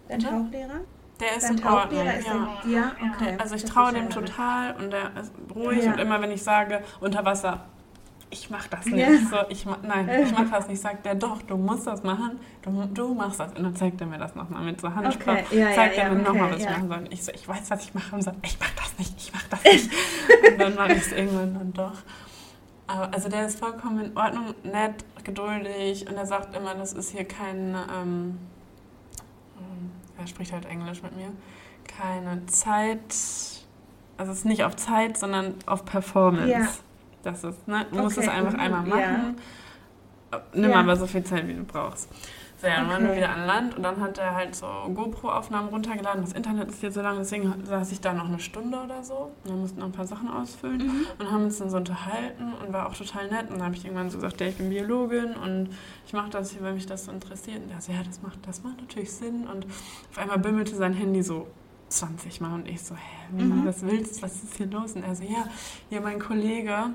[0.09, 0.81] Der Tauchlehrer?
[1.21, 2.07] Der ist Dein in Ordnung.
[2.07, 2.49] Ist ja.
[2.67, 3.37] Ja, okay.
[3.39, 5.93] Also ich traue dem total und der ist ruhig ja.
[5.93, 7.61] und immer wenn ich sage unter Wasser,
[8.31, 8.99] ich mach das nicht.
[8.99, 9.11] Ja.
[9.29, 10.81] So, ich nein, ich mach das nicht.
[10.81, 12.39] Sagt der doch, du musst das machen.
[12.63, 13.53] Du, du machst das.
[13.53, 15.45] Und dann zeigt er mir das nochmal mit so Handsprache.
[15.47, 15.61] Okay.
[15.61, 17.05] Ja, zeigt ja, er mir okay, nochmal, was ich machen soll.
[17.11, 18.15] Ich so, ich weiß, was ich mache.
[18.15, 19.91] Und so, ich mach das nicht, ich mach das nicht.
[20.53, 21.99] und dann mache ich es irgendwann dann doch.
[22.87, 27.11] Aber also der ist vollkommen in Ordnung, nett, geduldig und er sagt immer, das ist
[27.11, 28.39] hier kein ähm,
[30.21, 31.33] er spricht halt Englisch mit mir,
[31.85, 33.01] keine Zeit,
[34.17, 36.53] also es ist nicht auf Zeit, sondern auf Performance.
[36.53, 36.69] Ja.
[37.23, 37.87] Das ist, ne?
[37.91, 38.03] Du okay.
[38.03, 38.61] musst es einfach mhm.
[38.61, 39.37] einmal machen.
[40.33, 40.41] Ja.
[40.55, 40.81] Nimm ja.
[40.81, 42.09] aber so viel Zeit, wie du brauchst.
[42.61, 42.93] So, ja, dann okay.
[42.93, 46.23] waren wir wieder an Land und dann hat er halt so GoPro-Aufnahmen runtergeladen.
[46.23, 49.33] Das Internet ist hier so lang, deswegen saß ich da noch eine Stunde oder so.
[49.45, 51.07] Und dann mussten noch ein paar Sachen ausfüllen mhm.
[51.19, 53.49] und haben uns dann so unterhalten und war auch total nett.
[53.49, 55.71] Und dann habe ich irgendwann so gesagt, ja, ich bin Biologin und
[56.07, 57.63] ich mache das hier, weil mich das so interessiert.
[57.65, 59.47] Und er so, ja, das macht, das macht natürlich Sinn.
[59.47, 59.65] Und
[60.11, 61.47] auf einmal bimmelte sein Handy so
[61.89, 63.65] 20 Mal und ich so, hä, mhm.
[63.65, 64.93] was willst du, was ist hier los?
[64.93, 65.47] Und er so, ja,
[65.89, 66.91] hier mein Kollege,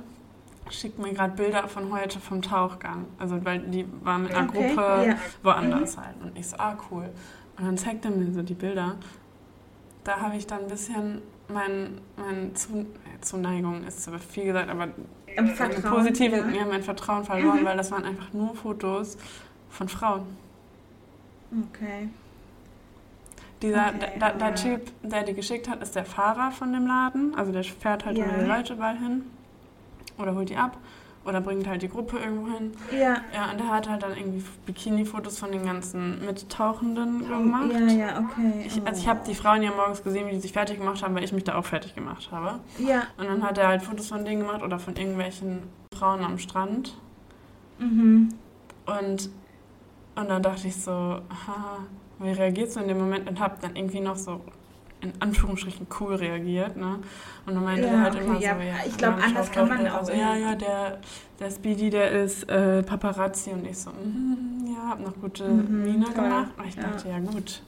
[0.70, 3.06] schickt mir gerade Bilder von heute vom Tauchgang.
[3.20, 5.16] Also, weil die war mit einer okay, Gruppe ja.
[5.44, 6.02] woanders mhm.
[6.02, 6.16] halt.
[6.22, 7.10] Und ich so, ah, cool.
[7.58, 8.96] Und dann zeigt er mir so die Bilder.
[10.04, 12.88] Da habe ich dann ein bisschen mein, mein Zun
[13.22, 14.90] Zuneigung, ist zu viel gesagt, aber
[15.26, 16.62] Im positiven, ja.
[16.62, 16.66] ja.
[16.66, 17.66] mein Vertrauen verloren, mhm.
[17.66, 19.18] weil das waren einfach nur Fotos
[19.70, 20.26] von Frauen.
[21.70, 22.10] Okay.
[23.62, 27.34] Dieser okay, der, der Typ, der die geschickt hat, ist der Fahrer von dem Laden.
[27.36, 28.26] Also der fährt halt ja.
[28.28, 29.24] die Leute überall hin
[30.18, 30.78] oder holt die ab
[31.26, 32.72] oder bringt halt die Gruppe irgendwo hin.
[32.92, 33.18] Ja.
[33.34, 37.72] Ja, und er hat halt dann irgendwie Bikini-Fotos von den ganzen Mittauchenden gemacht.
[37.74, 38.64] Ja, ja, okay.
[38.66, 41.16] Ich, also ich habe die Frauen ja morgens gesehen, wie die sich fertig gemacht haben,
[41.16, 42.60] weil ich mich da auch fertig gemacht habe.
[42.78, 43.04] Ja.
[43.18, 45.64] Und dann hat er halt Fotos von denen gemacht oder von irgendwelchen
[45.98, 46.96] Frauen am Strand.
[47.80, 48.30] Mhm.
[48.86, 49.30] Und,
[50.16, 51.80] und dann dachte ich so, aha,
[52.20, 53.28] wie reagierst du in dem Moment?
[53.28, 54.42] Und hab dann irgendwie noch so
[55.02, 56.78] in Anführungsstrichen cool reagiert.
[56.78, 57.00] Ne?
[57.46, 58.56] Und dann meinte ja, er halt okay, immer ja.
[58.56, 60.06] so, ja, ich glaube, anders kann man auch.
[60.06, 61.00] So, ja, ja, der,
[61.40, 65.84] der Speedy, der ist äh, Paparazzi und ich so, mm, ja, hab noch gute mhm,
[65.84, 66.16] Miene toll.
[66.16, 66.52] gemacht.
[66.58, 67.18] Und ich dachte, ja.
[67.18, 67.62] ja gut,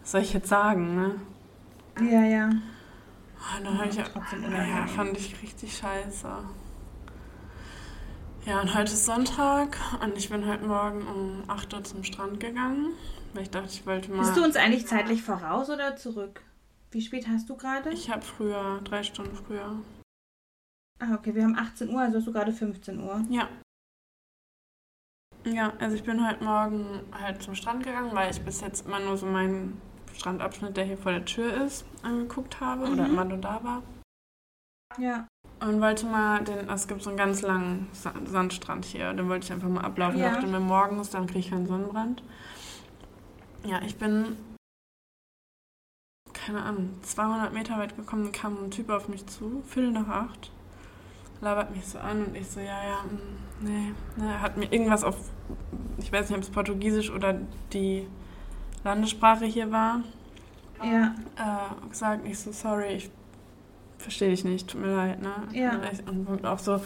[0.00, 1.14] was soll ich jetzt sagen, ne?
[2.00, 2.48] Ja, ja.
[2.48, 6.28] Und dann habe ich, ja, fand ich richtig scheiße.
[8.46, 12.38] Ja, und heute ist Sonntag und ich bin heute Morgen um 8 Uhr zum Strand
[12.38, 12.92] gegangen,
[13.34, 14.20] weil ich dachte, ich wollte mal...
[14.20, 16.42] Bist du uns eigentlich zeitlich voraus oder zurück?
[16.90, 17.90] Wie spät hast du gerade?
[17.90, 19.82] Ich habe früher, drei Stunden früher.
[20.98, 23.22] Ah, okay, wir haben 18 Uhr, also hast du gerade 15 Uhr.
[23.28, 23.48] Ja.
[25.44, 28.98] Ja, also ich bin heute Morgen halt zum Strand gegangen, weil ich bis jetzt immer
[28.98, 29.80] nur so meinen
[30.14, 32.92] Strandabschnitt, der hier vor der Tür ist, angeguckt habe mhm.
[32.92, 33.82] oder immer nur da war.
[34.98, 35.28] Ja.
[35.60, 39.52] Und wollte mal, den, es gibt so einen ganz langen Sandstrand hier, den wollte ich
[39.52, 40.18] einfach mal ablaufen.
[40.18, 40.32] Ja.
[40.32, 42.22] Dachte mir morgens, dann kriege ich keinen Sonnenbrand.
[43.64, 44.36] Ja, ich bin,
[46.44, 50.50] keine Ahnung, 200 Meter weit gekommen, kam ein Typ auf mich zu, Viertel nach acht,
[51.40, 55.04] labert mich so an und ich so, ja, ja, mm, nee, nee, hat mir irgendwas
[55.04, 55.16] auf,
[55.98, 57.40] ich weiß nicht, ob es Portugiesisch oder
[57.72, 58.06] die
[58.84, 60.02] Landessprache hier war,
[60.82, 61.14] ja.
[61.36, 63.10] äh, gesagt, ich so, sorry, ich
[63.98, 65.32] verstehe dich nicht, tut mir leid, ne?
[65.52, 65.72] Ja.
[66.06, 66.80] Und, auch so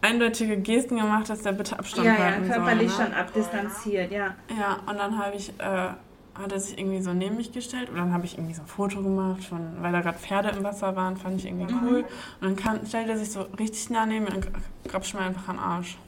[0.00, 3.10] eindeutige Gesten gemacht, dass der bitte Abstand ja, halten Ja, körperlich soll, ne?
[3.10, 4.34] schon abdistanziert, ja.
[4.58, 5.90] Ja, und dann habe ich, äh,
[6.34, 8.68] hat er sich irgendwie so neben mich gestellt und dann habe ich irgendwie so ein
[8.68, 11.80] Foto gemacht, von, weil da gerade Pferde im Wasser waren, fand ich irgendwie mhm.
[11.82, 12.04] cool.
[12.40, 14.48] Und dann kann, stellt er sich so richtig nah neben mir und
[14.88, 15.98] grapscht mir einfach an den Arsch.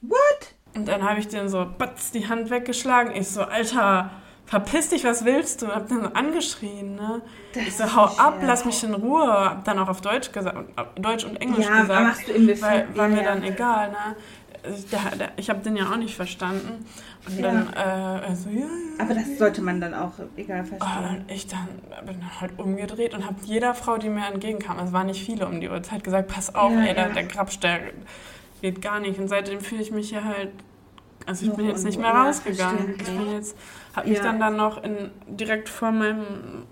[0.00, 0.54] What?
[0.74, 3.14] Und dann habe ich den so, batz, die Hand weggeschlagen.
[3.14, 4.10] Ich so, Alter,
[4.46, 5.68] verpiss dich, was willst du?
[5.68, 7.22] Hab dann so angeschrien, ne?
[7.54, 8.46] Das ich so, hau ab, ja.
[8.46, 9.26] lass mich in Ruhe.
[9.26, 10.56] Hab dann auch auf Deutsch gesagt,
[10.96, 12.02] Deutsch und Englisch ja, gesagt.
[12.02, 14.16] Machst du im weil, war ja, mir dann egal, ne?
[14.64, 16.84] Der, der, ich habe den ja auch nicht verstanden.
[17.26, 17.42] Und ja.
[17.42, 18.66] dann, äh, also, ja, ja.
[18.98, 21.08] Aber das sollte man dann auch egal verstehen.
[21.08, 21.68] Und ich dann
[22.06, 25.46] bin dann halt umgedreht und habe jeder Frau, die mir entgegenkam, es waren nicht viele
[25.46, 27.80] um die Uhrzeit, gesagt, pass auf, ey, der, der Grabsch, der
[28.60, 29.18] geht gar nicht.
[29.18, 30.50] Und seitdem fühle ich mich hier halt
[31.26, 32.96] also ich bin jetzt nicht mehr rausgegangen.
[32.98, 33.56] Ich bin jetzt,
[33.94, 36.66] habe mich dann dann noch in, direkt vor meinem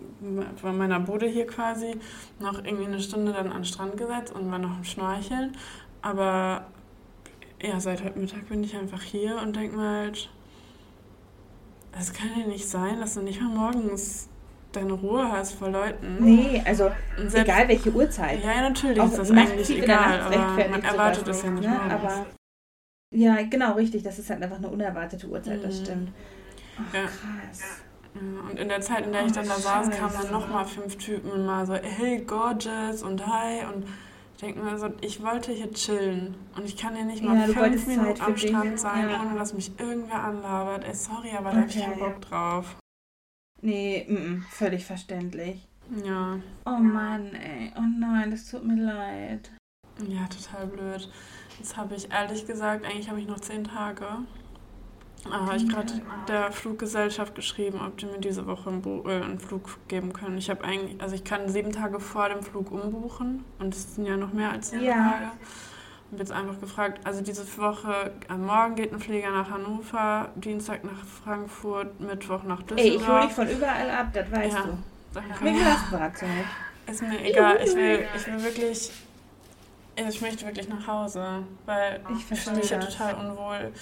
[0.61, 1.97] vor meiner Bude hier quasi
[2.41, 5.57] noch irgendwie eine Stunde dann an den Strand gesetzt und war noch im Schnorcheln.
[6.03, 6.67] Aber
[7.63, 10.31] ja, seit heute Mittag bin ich einfach hier und denke mir halt,
[11.99, 14.29] es kann ja nicht sein, dass du nicht mal morgens
[14.73, 16.19] deine Ruhe hast vor Leuten.
[16.21, 18.43] Nee, also selbst, egal welche Uhrzeit.
[18.43, 21.81] Ja, natürlich ist das eigentlich egal, aber man erwartet es ja nicht ne?
[21.81, 22.27] Aber
[23.13, 24.03] ja, genau, richtig.
[24.05, 25.85] Das ist halt einfach eine unerwartete Uhrzeit, das mhm.
[25.85, 26.13] stimmt.
[26.79, 27.03] Ach, ja.
[27.03, 27.83] krass.
[28.15, 31.31] Und in der Zeit, in der ich dann da saß, kamen dann nochmal fünf Typen
[31.31, 33.65] und mal so, hey, gorgeous und hi.
[33.73, 33.87] Und
[34.41, 36.35] denke mir so, ich wollte hier chillen.
[36.57, 39.23] Und ich kann hier nicht mal ja, fünf Minuten am Strand sein, ja.
[39.23, 40.85] ohne dass mich irgendwer anlabert.
[40.85, 41.61] Ey, sorry, aber da okay.
[41.61, 42.77] habe ich keinen Bock drauf.
[43.63, 45.69] Nee, m -m, völlig verständlich.
[46.05, 46.39] Ja.
[46.65, 47.73] Oh Mann, ey.
[47.77, 49.51] Oh nein, das tut mir leid.
[50.07, 51.11] Ja, total blöd.
[51.59, 54.07] Jetzt habe ich ehrlich gesagt, eigentlich habe ich noch zehn Tage.
[55.27, 55.93] Aber habe ich gerade
[56.29, 60.39] der Fluggesellschaft geschrieben, ob die mir diese Woche einen, äh, einen Flug geben können.
[60.39, 64.07] Ich habe eigentlich, also ich kann sieben Tage vor dem Flug umbuchen und es sind
[64.07, 64.95] ja noch mehr als sieben ja.
[64.95, 65.31] Tage.
[66.07, 70.31] Ich habe jetzt einfach gefragt, also diese Woche, am Morgen geht ein Flieger nach Hannover,
[70.35, 72.81] Dienstag nach Frankfurt, Mittwoch nach Düsseldorf.
[72.85, 74.79] Ey, ich hole dich von überall ab, das weißt ja, du.
[75.15, 75.45] Danke.
[75.45, 76.13] Mir
[76.87, 78.91] Ist mir egal, ich will, ich will wirklich
[80.09, 83.73] ich möchte wirklich nach Hause, weil ich, ich fühle mich ja total unwohl.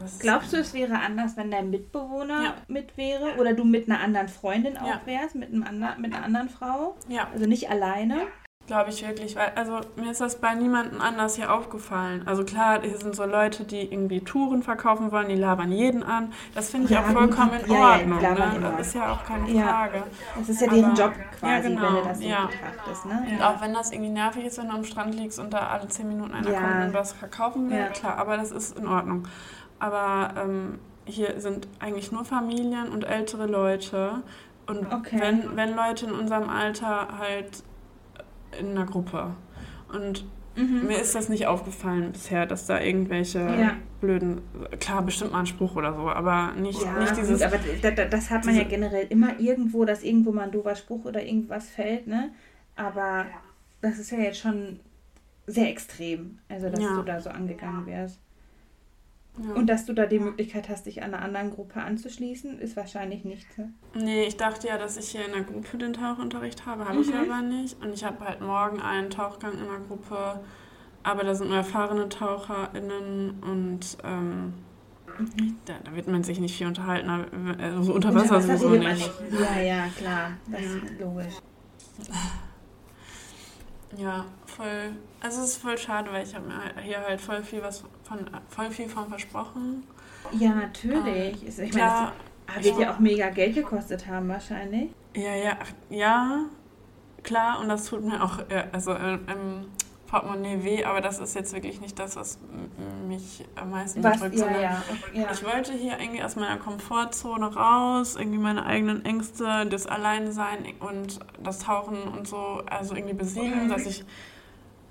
[0.00, 2.54] Das Glaubst du, es wäre anders, wenn dein Mitbewohner ja.
[2.68, 5.00] mit wäre oder du mit einer anderen Freundin auch ja.
[5.04, 6.96] wärst, mit, einem andre, mit einer anderen Frau?
[7.08, 7.28] Ja.
[7.32, 8.26] Also nicht alleine?
[8.66, 12.22] Glaube ich wirklich, weil, also mir ist das bei niemandem anders hier aufgefallen.
[12.24, 16.32] Also klar, hier sind so Leute, die irgendwie Touren verkaufen wollen, die labern jeden an.
[16.54, 18.22] Das finde ich ja, auch vollkommen in Ordnung.
[18.22, 18.72] Ja, ne?
[18.78, 20.04] Das ist ja auch keine Frage.
[20.38, 22.46] Das ist ja deren Aber, Job quasi, genau, wenn du das so ja.
[22.46, 23.04] betrachtest.
[23.04, 23.26] Ne?
[23.32, 25.86] Und auch wenn das irgendwie nervig ist, wenn du am Strand liegst und da alle
[25.88, 29.28] zehn Minuten einer kommt und was verkaufen will, klar, aber das ist in Ordnung.
[29.84, 34.22] Aber ähm, hier sind eigentlich nur Familien und ältere Leute.
[34.66, 35.20] Und okay.
[35.20, 37.62] wenn, wenn Leute in unserem Alter halt
[38.58, 39.34] in einer Gruppe.
[39.92, 40.24] Und
[40.56, 40.86] mhm.
[40.86, 43.76] mir ist das nicht aufgefallen bisher, dass da irgendwelche ja.
[44.00, 44.40] blöden,
[44.80, 47.42] klar, bestimmt mal ein Spruch oder so, aber nicht, ja, nicht dieses.
[47.42, 50.76] Gut, aber das, das hat man ja generell immer irgendwo, dass irgendwo mal ein doofer
[50.76, 52.30] Spruch oder irgendwas fällt, ne?
[52.74, 53.26] Aber
[53.82, 54.80] das ist ja jetzt schon
[55.46, 56.96] sehr extrem, also dass ja.
[56.96, 58.18] du da so angegangen wärst.
[59.36, 59.54] Ja.
[59.54, 63.46] Und dass du da die Möglichkeit hast, dich einer anderen Gruppe anzuschließen, ist wahrscheinlich nicht.
[63.56, 63.64] so.
[63.94, 67.02] Nee, ich dachte ja, dass ich hier in der Gruppe den Tauchunterricht habe, habe mhm.
[67.02, 67.82] ich aber nicht.
[67.82, 70.40] Und ich habe halt morgen einen Tauchgang in der Gruppe,
[71.02, 74.54] aber da sind nur erfahrene TaucherInnen und ähm,
[75.18, 75.56] mhm.
[75.64, 77.10] da, da, wird man sich nicht viel unterhalten,
[77.60, 79.10] also unter Wasser sowieso nicht.
[79.32, 80.66] Ja, ja, klar, das ja.
[80.68, 81.34] ist logisch.
[83.96, 84.92] Ja, voll.
[85.20, 88.18] Also es ist voll schade, weil ich habe mir hier halt voll viel was von
[88.48, 89.84] voll viel von versprochen.
[90.32, 91.42] Ja, natürlich.
[91.42, 92.12] Ähm, ich meine,
[92.54, 94.90] das wird ja auch mega Geld gekostet haben wahrscheinlich.
[95.16, 95.56] Ja, ja,
[95.90, 96.40] ja,
[97.22, 97.60] klar.
[97.60, 98.38] Und das tut mir auch,
[98.72, 99.66] also im
[100.14, 102.38] Portemonnaie weh, aber das ist jetzt wirklich nicht das, was
[103.08, 104.38] mich am meisten was, bedrückt.
[104.38, 105.26] Ja, ja, ja.
[105.32, 111.18] Ich wollte hier irgendwie aus meiner Komfortzone raus, irgendwie meine eigenen Ängste, das Alleinsein und
[111.42, 114.04] das Tauchen und so, also irgendwie besiegen, dass ich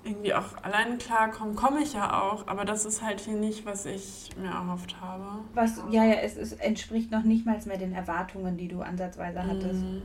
[0.04, 3.86] irgendwie auch allein klarkommen, komme ich ja auch, aber das ist halt hier nicht, was
[3.86, 5.44] ich mir erhofft habe.
[5.54, 9.44] Was, ja, ja, es, es entspricht noch nicht mal mehr den Erwartungen, die du ansatzweise
[9.44, 9.82] hattest.
[9.82, 10.02] Mm.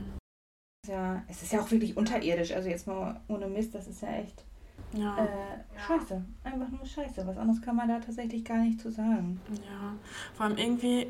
[0.88, 4.12] Ja, es ist ja auch wirklich unterirdisch, also jetzt mal ohne Mist, das ist ja
[4.12, 4.44] echt
[4.92, 5.16] ja.
[5.18, 6.22] Äh, scheiße.
[6.42, 7.26] Einfach nur scheiße.
[7.26, 9.40] Was anderes kann man da tatsächlich gar nicht zu sagen.
[9.52, 9.94] Ja,
[10.34, 11.06] vor allem irgendwie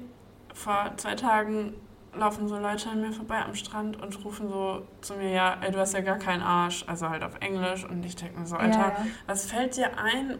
[0.53, 1.75] vor zwei Tagen
[2.15, 5.71] laufen so Leute an mir vorbei am Strand und rufen so zu mir, ja, ey,
[5.71, 7.85] du hast ja gar keinen Arsch, also halt auf Englisch.
[7.85, 9.07] Und ich denke mir so, Alter, ja.
[9.27, 10.31] was fällt dir ein?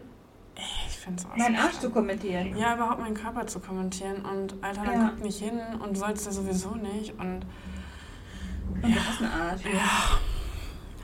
[0.55, 2.55] Ey, ich finde es Meinen Arsch zu kommentieren.
[2.57, 4.25] Ja, überhaupt meinen Körper zu kommentieren.
[4.25, 5.09] Und Alter, dann ja.
[5.09, 7.17] guck nicht hin und sollst du sowieso nicht.
[7.17, 7.45] Und,
[8.73, 9.61] und ja, du hast einen Arsch.
[9.65, 10.19] Ja.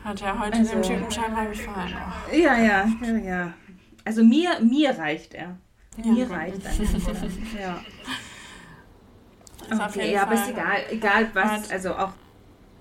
[0.04, 1.96] Hat ja heute also, dem Typen scheinbar gefallen.
[1.96, 2.36] Oh.
[2.36, 3.54] Ja, ja, ja, ja.
[4.06, 5.58] Also mir, mir reicht er.
[5.98, 7.62] Mir reicht er.
[7.62, 7.80] ja.
[9.72, 12.14] Okay, ja, aber ist egal, egal was, also auch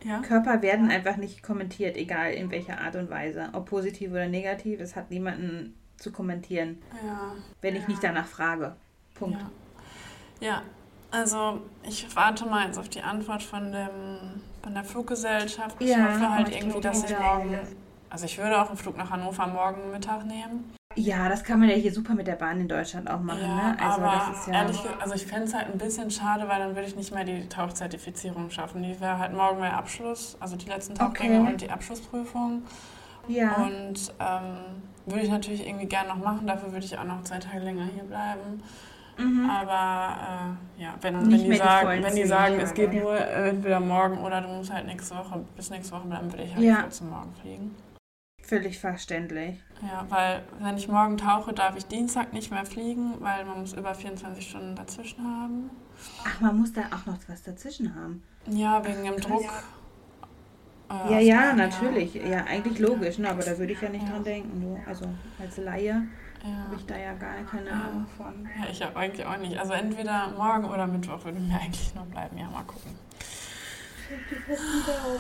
[0.05, 0.21] ja?
[0.21, 3.49] Körper werden einfach nicht kommentiert, egal in welcher Art und Weise.
[3.53, 7.33] Ob positiv oder negativ, es hat niemanden zu kommentieren, ja.
[7.61, 8.77] wenn ich nicht danach frage.
[9.15, 9.41] Punkt.
[10.41, 10.49] Ja.
[10.49, 10.63] ja.
[11.11, 15.77] also ich warte mal jetzt auf die Antwort von, dem, von der Fluggesellschaft.
[15.81, 17.59] Ich hoffe halt irgendwie, dass ich morgen,
[18.11, 20.73] also ich würde auch einen Flug nach Hannover morgen Mittag nehmen.
[20.99, 23.43] Ja, das kann man ja hier super mit der Bahn in Deutschland auch machen.
[23.43, 23.77] Ja, ne?
[23.79, 26.59] also, aber das ist ja ehrlich also ich fände es halt ein bisschen schade, weil
[26.59, 28.83] dann würde ich nicht mehr die Tauchzertifizierung schaffen.
[28.83, 31.53] Die wäre halt morgen mein Abschluss, also die letzten Tauchgänge okay.
[31.53, 32.63] und die Abschlussprüfung.
[33.29, 33.57] Ja.
[33.57, 34.57] Und ähm,
[35.05, 37.85] würde ich natürlich irgendwie gerne noch machen, dafür würde ich auch noch zwei Tage länger
[37.95, 38.63] hier bleiben.
[39.19, 39.51] Mhm.
[39.51, 40.17] Aber
[40.79, 44.41] äh, ja, wenn, wenn, die sagen, wenn die sagen, es geht nur entweder morgen oder
[44.41, 46.83] du musst halt nächste Woche, bis nächste Woche bleiben, würde ich halt ja.
[46.83, 47.75] trotzdem morgen fliegen.
[48.47, 49.61] Völlig verständlich.
[49.83, 53.73] Ja, weil wenn ich morgen tauche, darf ich Dienstag nicht mehr fliegen, weil man muss
[53.73, 55.71] über 24 Stunden dazwischen haben.
[56.25, 58.23] Ach, man muss da auch noch was dazwischen haben.
[58.47, 59.43] Ja, wegen dem Druck.
[60.89, 62.15] Äh, ja, ja, natürlich.
[62.15, 62.27] Ja.
[62.27, 63.31] ja, eigentlich logisch, ne?
[63.31, 64.13] aber da würde ich ja nicht ja.
[64.13, 64.61] dran denken.
[64.61, 64.81] Du.
[64.89, 65.07] Also
[65.41, 66.07] als Laie
[66.45, 66.65] ja.
[66.65, 68.49] habe ich da ja gar keine Ahnung von.
[68.61, 69.59] Ja, ich habe eigentlich auch nicht.
[69.59, 72.39] Also entweder morgen oder Mittwoch würde mir eigentlich nur bleiben.
[72.39, 72.93] Ja, mal gucken.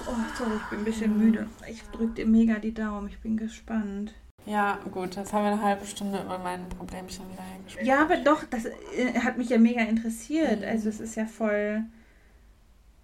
[0.08, 1.46] Oh, sorry, ich bin ein bisschen müde.
[1.68, 3.08] Ich drücke dir mega die Daumen.
[3.08, 4.14] Ich bin gespannt.
[4.46, 7.86] Ja, gut, jetzt haben wir eine halbe Stunde über mein Problemchen wieder hergespielt.
[7.86, 10.60] Ja, aber doch, das äh, hat mich ja mega interessiert.
[10.60, 10.68] Mhm.
[10.68, 11.84] Also es ist ja voll,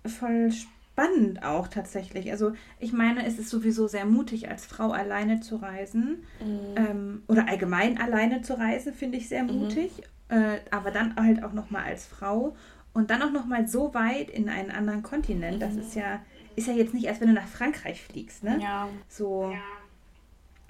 [0.06, 2.30] voll spannend auch tatsächlich.
[2.30, 6.22] Also ich meine, es ist sowieso sehr mutig, als Frau alleine zu reisen.
[6.40, 6.76] Mhm.
[6.76, 9.58] Ähm, oder allgemein alleine zu reisen, finde ich sehr mhm.
[9.58, 9.90] mutig.
[10.30, 10.36] Mhm.
[10.36, 12.56] Äh, aber dann halt auch nochmal als Frau.
[12.94, 15.60] Und dann auch nochmal so weit in einen anderen Kontinent, mhm.
[15.60, 16.20] das ist ja,
[16.56, 18.58] ist ja jetzt nicht, als wenn du nach Frankreich fliegst, ne?
[18.60, 18.88] Ja.
[19.08, 19.50] So.
[19.52, 19.58] Ja.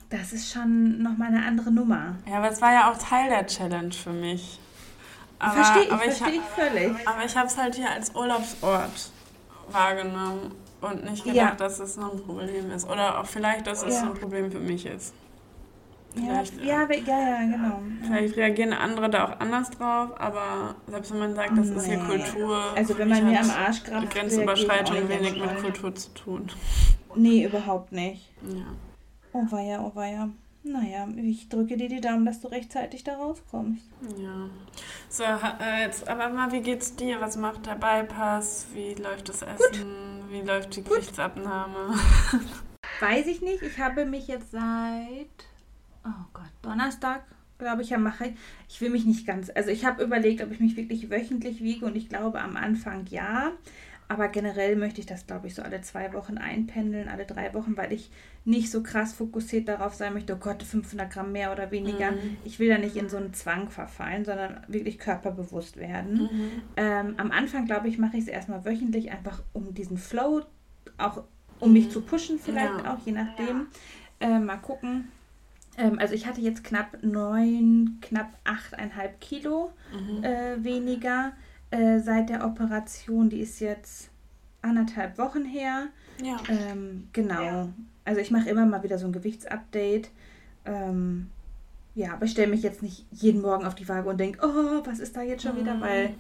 [0.09, 2.17] Das ist schon nochmal eine andere Nummer.
[2.29, 4.61] Ja, aber es war ja auch Teil der Challenge für mich.
[5.41, 7.09] verstehe ich, versteh ich völlig.
[7.09, 9.11] Aber ich habe es halt hier als Urlaubsort
[9.71, 11.55] wahrgenommen und nicht gedacht, ja.
[11.55, 12.87] dass es noch ein Problem ist.
[12.87, 14.03] Oder auch vielleicht, dass es ja.
[14.03, 15.15] ein Problem für mich ist.
[16.15, 17.81] Vielleicht, ja, ja, ja, ja, genau.
[18.03, 21.99] Vielleicht reagieren andere da auch anders drauf, aber selbst wenn man sagt, das ist hier
[21.99, 22.63] Kultur.
[22.77, 24.07] Also wenn man mir am Arsch gerade.
[24.07, 26.51] Grenzüberschreitung wenig mit Kultur zu tun.
[27.15, 28.31] Nee, überhaupt nicht.
[28.43, 28.67] Ja.
[29.33, 30.29] Oh weia, oh weia.
[30.65, 33.83] Naja, ich drücke dir die Daumen, dass du rechtzeitig da rauskommst.
[34.17, 34.49] Ja.
[35.09, 37.21] So, äh, jetzt aber mal, wie geht's dir?
[37.21, 38.67] Was macht der Bypass?
[38.73, 39.57] Wie läuft das Essen?
[39.57, 39.87] Gut.
[40.31, 41.99] Wie läuft die Gewichtsabnahme?
[43.01, 43.63] Weiß ich nicht.
[43.63, 45.27] Ich habe mich jetzt seit
[46.05, 47.23] oh Gott, Donnerstag,
[47.59, 48.33] glaube ich, ja mache.
[48.69, 51.87] Ich will mich nicht ganz, also ich habe überlegt, ob ich mich wirklich wöchentlich wiege
[51.87, 53.53] und ich glaube am Anfang ja.
[54.09, 57.79] Aber generell möchte ich das, glaube ich, so alle zwei Wochen einpendeln, alle drei Wochen,
[57.79, 58.11] weil ich
[58.45, 62.11] nicht so krass fokussiert darauf sein möchte, oh Gott, 500 Gramm mehr oder weniger.
[62.11, 62.37] Mhm.
[62.45, 66.25] Ich will da nicht in so einen Zwang verfallen, sondern wirklich körperbewusst werden.
[66.25, 66.51] Mhm.
[66.77, 70.43] Ähm, am Anfang, glaube ich, mache ich es erstmal wöchentlich, einfach um diesen Flow,
[70.99, 71.25] auch
[71.59, 71.75] um mhm.
[71.75, 72.93] mich zu pushen vielleicht ja.
[72.93, 73.69] auch, je nachdem.
[74.21, 74.37] Ja.
[74.37, 75.09] Äh, mal gucken.
[75.79, 80.25] Ähm, also ich hatte jetzt knapp neun, knapp achteinhalb Kilo mhm.
[80.25, 81.33] äh, weniger
[81.71, 83.31] äh, seit der Operation.
[83.31, 84.11] Die ist jetzt
[84.61, 85.89] anderthalb Wochen her.
[86.23, 86.37] Ja.
[86.49, 87.43] Ähm, genau.
[87.43, 87.69] Ja.
[88.05, 90.11] Also ich mache immer mal wieder so ein Gewichtsupdate.
[90.65, 91.31] Ähm,
[91.95, 94.87] ja, aber ich stelle mich jetzt nicht jeden Morgen auf die Waage und denke, oh,
[94.87, 95.61] was ist da jetzt schon mhm.
[95.61, 95.81] wieder?
[95.81, 96.15] Weil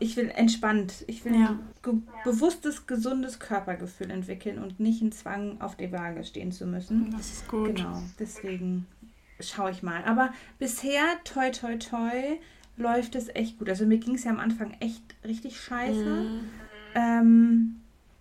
[0.00, 1.50] ich will entspannt, ich will ja.
[1.50, 6.66] ein ge bewusstes, gesundes Körpergefühl entwickeln und nicht einen Zwang, auf der Waage stehen zu
[6.66, 7.10] müssen.
[7.10, 7.76] Das ist gut.
[7.76, 8.86] Genau, deswegen
[9.40, 10.04] schaue ich mal.
[10.04, 12.38] Aber bisher, toi, toi, toi,
[12.76, 13.68] läuft es echt gut.
[13.68, 16.04] Also mir ging es ja am Anfang echt richtig scheiße.
[16.04, 16.40] Mhm.
[16.94, 17.80] Ähm,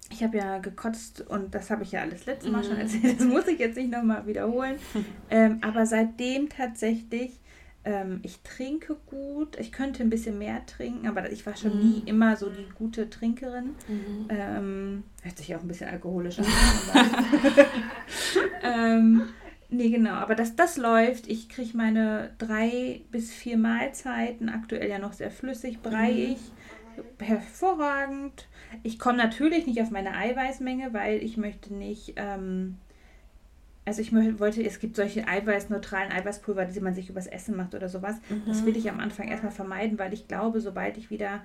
[0.10, 2.68] ich habe ja gekotzt und das habe ich ja alles letztes Mal mhm.
[2.68, 3.20] schon erzählt.
[3.20, 4.78] Das muss ich jetzt nicht nochmal wiederholen.
[5.30, 7.40] ähm, aber seitdem tatsächlich
[7.88, 9.58] ähm, ich trinke gut.
[9.58, 11.90] Ich könnte ein bisschen mehr trinken, aber ich war schon mhm.
[11.90, 13.76] nie immer so die gute Trinkerin.
[13.88, 14.28] Mhm.
[14.30, 16.46] Ähm, hört sich auch ein bisschen alkoholisch an.
[18.64, 19.22] ähm,
[19.70, 21.28] Nee, genau, aber das, das läuft.
[21.28, 27.04] Ich kriege meine drei bis vier Mahlzeiten, aktuell ja noch sehr flüssig, breiig, mhm.
[27.20, 28.48] hervorragend.
[28.84, 32.78] Ich komme natürlich nicht auf meine Eiweißmenge, weil ich möchte nicht, ähm,
[33.88, 37.88] also ich wollte, es gibt solche eiweißneutralen Eiweißpulver, die man sich übers Essen macht oder
[37.88, 38.16] sowas.
[38.30, 38.44] Mhm.
[38.46, 41.42] Das will ich am Anfang erstmal vermeiden, weil ich glaube, sobald ich wieder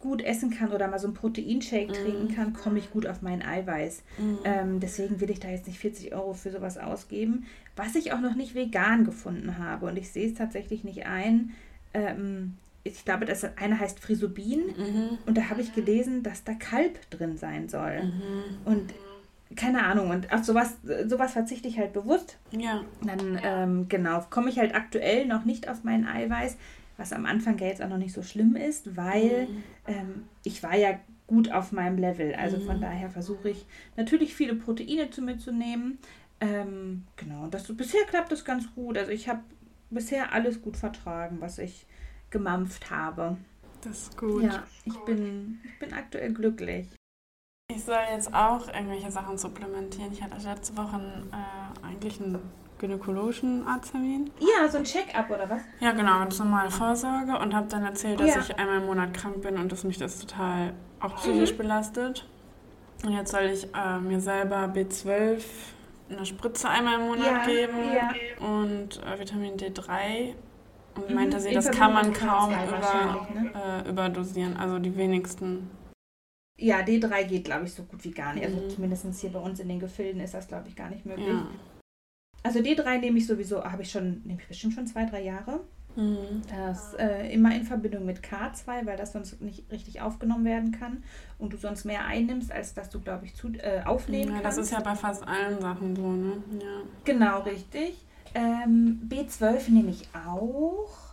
[0.00, 1.92] gut essen kann oder mal so einen Proteinshake mm.
[1.92, 4.04] trinken kann, komme ich gut auf mein Eiweiß.
[4.18, 4.34] Mm.
[4.44, 7.46] Ähm, deswegen will ich da jetzt nicht 40 Euro für sowas ausgeben.
[7.74, 11.50] Was ich auch noch nicht vegan gefunden habe und ich sehe es tatsächlich nicht ein.
[11.94, 15.18] Ähm, ich glaube, das eine heißt Frisobin mhm.
[15.26, 18.04] und da habe ich gelesen, dass da Kalb drin sein soll.
[18.04, 18.42] Mhm.
[18.66, 18.94] Und
[19.56, 22.38] keine Ahnung, und auf sowas, sowas verzichte ich halt bewusst.
[22.50, 22.84] Ja.
[23.02, 26.56] Dann, ähm, genau, komme ich halt aktuell noch nicht auf mein Eiweiß
[26.98, 29.62] was am Anfang ja jetzt auch noch nicht so schlimm ist, weil mhm.
[29.86, 32.34] ähm, ich war ja gut auf meinem Level.
[32.34, 32.66] Also mhm.
[32.66, 33.64] von daher versuche ich
[33.96, 35.98] natürlich viele Proteine zu mitzunehmen.
[36.40, 38.98] Ähm, genau, das, bisher klappt das ganz gut.
[38.98, 39.40] Also ich habe
[39.90, 41.86] bisher alles gut vertragen, was ich
[42.30, 43.36] gemampft habe.
[43.82, 44.42] Das ist gut.
[44.42, 46.88] Ja, ich bin, ich bin aktuell glücklich.
[47.70, 50.10] Ich soll jetzt auch irgendwelche Sachen supplementieren.
[50.10, 50.96] Ich hatte letzte Woche
[51.32, 52.38] äh, eigentlich einen
[52.78, 54.30] gynäkologischen Arzttermin.
[54.38, 55.60] Ja, so ein Check-up oder was?
[55.78, 58.40] Ja, genau, das normale Vorsorge und habe dann erzählt, dass ja.
[58.40, 61.56] ich einmal im Monat krank bin und dass mich das total auch psychisch mhm.
[61.58, 62.26] belastet.
[63.04, 65.42] Und jetzt soll ich äh, mir selber B12
[66.08, 68.46] eine Spritze einmal im Monat ja, geben ja.
[68.46, 70.32] und äh, Vitamin D3.
[70.94, 71.14] Und mhm.
[71.14, 73.52] meinte sie, das kann man kaum über, ne?
[73.84, 75.68] äh, überdosieren, also die wenigsten.
[76.58, 78.44] Ja, D3 geht, glaube ich, so gut wie gar nicht.
[78.44, 78.70] Also mhm.
[78.70, 81.28] zumindest hier bei uns in den Gefilden ist das, glaube ich, gar nicht möglich.
[81.28, 81.46] Ja.
[82.42, 85.60] Also D3 nehme ich sowieso, habe ich schon, nehme ich bestimmt schon zwei, drei Jahre.
[85.96, 86.42] Mhm.
[86.48, 91.02] Das äh, immer in Verbindung mit K2, weil das sonst nicht richtig aufgenommen werden kann
[91.38, 94.58] und du sonst mehr einnimmst, als dass du, glaube ich, zu, äh, aufnehmen ja, kannst.
[94.58, 96.42] Das ist ja bei fast allen Sachen so, ne?
[96.60, 96.82] Ja.
[97.04, 98.04] Genau, richtig.
[98.34, 101.07] Ähm, B12 nehme ich auch.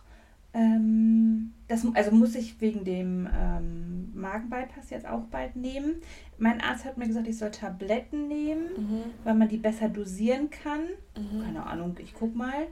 [0.56, 5.96] Ähm, das, also muss ich wegen dem ähm, Magenbypass jetzt auch bald nehmen.
[6.38, 9.00] Mein Arzt hat mir gesagt, ich soll Tabletten nehmen, mhm.
[9.24, 10.80] weil man die besser dosieren kann.
[11.16, 11.42] Mhm.
[11.42, 12.68] Keine Ahnung, ich guck mal.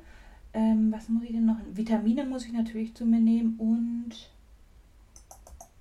[0.54, 1.58] Ähm, was muss ich denn noch?
[1.72, 4.30] Vitamine muss ich natürlich zu mir nehmen und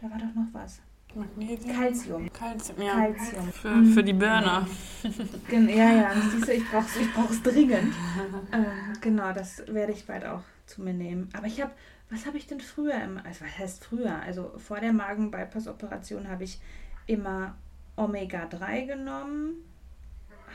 [0.02, 0.82] da war doch noch was.
[1.16, 1.76] Magnesium.
[1.76, 2.34] Calcium.
[2.34, 2.94] Calcium, ja.
[2.94, 3.52] Calcium.
[3.52, 3.94] Für, mhm.
[3.94, 4.68] für die Burner.
[5.52, 7.94] ja, ja, siehst du, ich brauche es ich dringend.
[8.52, 8.66] ähm,
[9.00, 11.30] genau, das werde ich bald auch zu mir nehmen.
[11.34, 11.72] Aber ich habe
[12.14, 14.22] was habe ich denn früher im, also was heißt früher?
[14.22, 16.60] Also vor der Magen-Bypass-Operation habe ich
[17.08, 17.56] immer
[17.96, 19.56] Omega-3 genommen.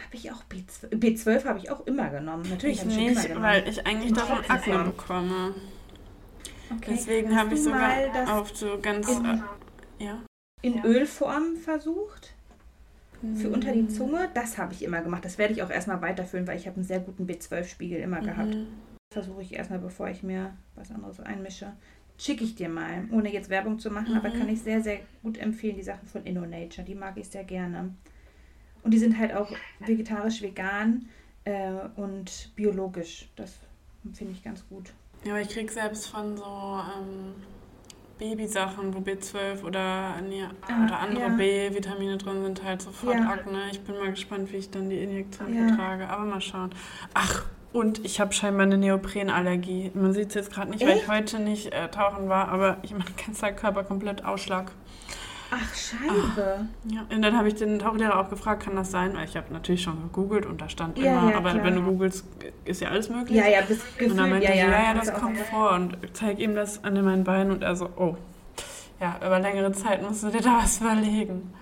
[0.04, 2.48] Habe ich auch B12, B12 habe ich auch immer genommen.
[2.48, 3.42] Natürlich ich nicht, genommen.
[3.42, 5.54] weil ich eigentlich davon Akne bekomme.
[6.70, 6.90] Okay.
[6.90, 10.22] Deswegen habe ich sogar auf so ganz in, äh, ja.
[10.62, 10.84] in ja.
[10.84, 12.34] Ölform versucht.
[13.34, 15.24] Für unter die Zunge, das habe ich immer gemacht.
[15.24, 18.26] Das werde ich auch erstmal weiterführen, weil ich habe einen sehr guten B12-Spiegel immer mhm.
[19.10, 21.72] Versuche ich erstmal, bevor ich mir was anderes einmische,
[22.18, 24.18] schicke ich dir mal, ohne jetzt Werbung zu machen, mhm.
[24.18, 27.44] aber kann ich sehr, sehr gut empfehlen, die Sachen von InnoNature, die mag ich sehr
[27.44, 27.94] gerne.
[28.82, 31.08] Und die sind halt auch vegetarisch, vegan
[31.44, 33.28] äh, und biologisch.
[33.36, 33.58] Das
[34.12, 34.92] finde ich ganz gut.
[35.24, 37.34] Ja, aber ich kriege selbst von so ähm,
[38.18, 41.36] Babysachen, wo B12 oder, nee, ah, oder andere ja.
[41.36, 43.28] B-Vitamine drin sind, halt sofort ja.
[43.28, 43.70] Akne.
[43.72, 45.68] Ich bin mal gespannt, wie ich dann die Injektion ja.
[45.68, 46.08] vertrage.
[46.08, 46.70] Aber mal schauen.
[47.14, 49.90] Ach, und ich habe scheinbar eine Neoprenallergie.
[49.94, 50.90] Man sieht es jetzt gerade nicht, Echt?
[50.90, 54.72] weil ich heute nicht äh, tauchen war, aber ich mein ganzer Körper komplett Ausschlag.
[55.50, 56.60] Ach, Scheibe.
[56.60, 59.16] Ach, ja, und dann habe ich den Tauchlehrer auch gefragt, kann das sein?
[59.16, 61.64] Weil ich habe natürlich schon gegoogelt und da stand ja, immer, ja, aber klar.
[61.64, 62.24] wenn du googelst,
[62.66, 63.38] ist ja alles möglich.
[63.38, 65.96] Ja, ja, bis gefühlt, Und dann meinte ja, ja, ja, ja das kommt vor und
[66.12, 68.16] zeig ihm das an meinen Beinen und er so, oh,
[69.00, 71.54] ja, über längere Zeit musst du dir da was überlegen.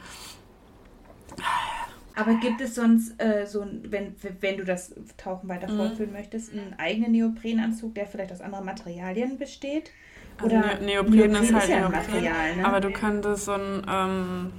[2.17, 5.77] Aber gibt es sonst äh, so, wenn, wenn du das Tauchen weiter mhm.
[5.77, 9.91] fortführen möchtest, einen eigenen Neoprenanzug, der vielleicht aus anderen Materialien besteht?
[10.39, 12.65] Also Oder ne Neopren, Neopren ist halt ist ja Neopren, Material, ne?
[12.65, 14.53] aber du könntest so ein, ähm,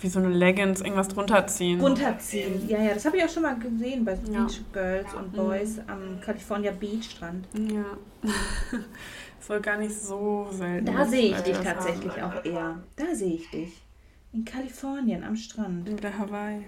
[0.00, 1.80] wie so eine Leggings, irgendwas drunter ziehen.
[1.80, 4.44] Runterziehen, ja, ja, das habe ich auch schon mal gesehen bei ja.
[4.44, 5.36] Beach Girls und mhm.
[5.36, 5.82] Boys mhm.
[5.88, 7.46] am California Beach Strand.
[7.54, 7.84] Ja.
[9.40, 10.86] Soll gar nicht so selten.
[10.86, 12.38] Da sehe ich dich tatsächlich haben.
[12.38, 12.78] auch eher.
[12.96, 13.85] Da sehe ich dich.
[14.36, 15.88] In Kalifornien am Strand.
[15.88, 16.66] Oder Hawaii.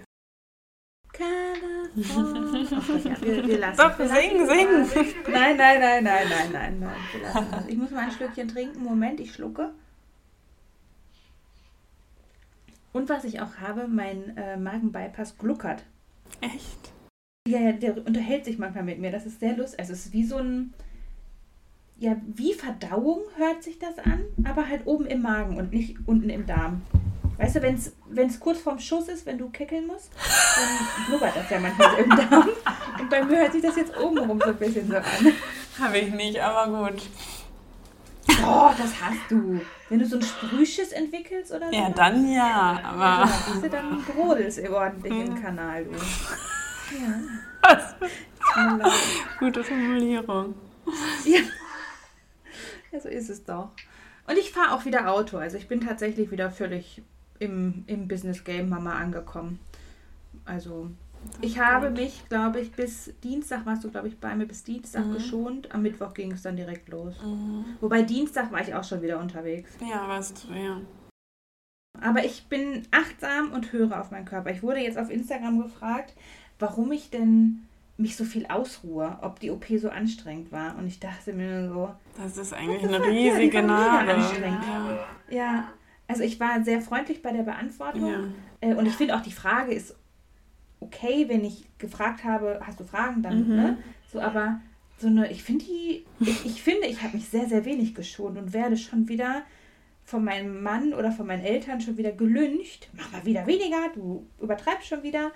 [1.13, 2.67] Kalifornien.
[3.03, 5.13] Ja, wir, wir lassen Doch, wir sing, sing.
[5.31, 6.91] Nein, nein, nein, nein, nein, nein, nein.
[7.11, 7.67] Wir lassen das.
[7.67, 8.83] Ich muss mal ein Stückchen trinken.
[8.83, 9.71] Moment, ich schlucke.
[12.91, 15.83] Und was ich auch habe, mein äh, Magenbypass gluckert.
[16.41, 16.91] Echt?
[17.47, 19.11] Ja, ja, der unterhält sich manchmal mit mir.
[19.11, 19.79] Das ist sehr lustig.
[19.79, 20.73] Also es ist wie so ein,
[21.99, 26.31] ja, wie Verdauung hört sich das an, aber halt oben im Magen und nicht unten
[26.31, 26.81] im Darm.
[27.39, 31.49] Weißt du, wenn es kurz vorm Schuss ist, wenn du kickeln musst, dann blubbert das
[31.49, 32.49] ja manchmal so im Darm.
[32.99, 35.33] Und bei mir hört sich das jetzt obenrum so ein bisschen so an.
[35.79, 37.01] Habe ich nicht, aber gut.
[38.45, 39.61] Oh, das hast du.
[39.87, 41.75] Wenn du so ein Sprühschiss entwickelst oder so?
[41.75, 43.29] Ja, dann ja, aber.
[43.29, 45.41] Ja, siehst du, dann brodelst du ordentlich im hm.
[45.41, 45.91] Kanal, du.
[45.91, 47.21] Ja.
[47.61, 47.95] Was?
[49.39, 50.55] Gute Formulierung.
[51.23, 51.39] Ja.
[52.91, 53.69] ja, so ist es doch.
[54.27, 55.37] Und ich fahre auch wieder Auto.
[55.37, 57.01] Also ich bin tatsächlich wieder völlig
[57.39, 59.59] im, im Business Game Mama angekommen.
[60.45, 60.89] Also
[61.41, 65.05] ich habe mich, glaube ich, bis Dienstag warst du, glaube ich, bei mir bis Dienstag
[65.05, 65.13] mhm.
[65.13, 65.73] geschont.
[65.73, 67.15] Am Mittwoch ging es dann direkt los.
[67.23, 67.65] Mhm.
[67.81, 69.71] Wobei Dienstag war ich auch schon wieder unterwegs.
[69.81, 70.81] Ja, warst du, ja.
[72.01, 74.51] Aber ich bin achtsam und höre auf meinen Körper.
[74.51, 76.13] Ich wurde jetzt auf Instagram gefragt,
[76.59, 77.65] warum ich denn
[77.97, 80.77] mich so viel ausruhe, ob die OP so anstrengend war.
[80.77, 82.21] Und ich dachte mir nur so.
[82.21, 84.13] Das ist eigentlich eine riesige Narbe.
[84.13, 84.63] Anstrengend.
[85.29, 85.35] Ja.
[85.35, 85.67] ja,
[86.09, 88.09] also ich war sehr freundlich bei der Beantwortung.
[88.09, 88.19] Ja.
[88.61, 89.95] Äh, und ich finde auch, die Frage ist
[90.81, 93.55] okay, wenn ich gefragt habe, hast du Fragen, dann, mhm.
[93.55, 93.77] ne?
[94.11, 94.59] So, aber
[94.97, 98.37] so eine, ich finde die, ich, ich finde, ich habe mich sehr, sehr wenig geschont
[98.37, 99.43] und werde schon wieder
[100.03, 102.89] von meinem Mann oder von meinen Eltern schon wieder gelüncht.
[102.93, 105.31] Mach mal wieder weniger, du übertreibst schon wieder.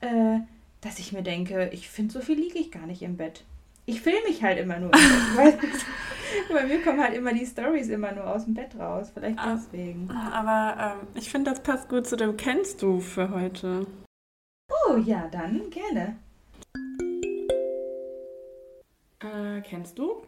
[0.00, 0.40] Äh,
[0.80, 3.44] dass ich mir denke, ich finde, so viel liege ich gar nicht im Bett.
[3.88, 4.90] Ich filme mich halt immer nur.
[6.52, 9.12] Bei mir kommen halt immer die Stories immer nur aus dem Bett raus.
[9.14, 10.10] Vielleicht ah, deswegen.
[10.10, 13.86] Aber ähm, ich finde, das passt gut zu dem Kennst du für heute.
[14.88, 16.16] Oh ja, dann gerne.
[19.20, 20.22] Äh, kennst du?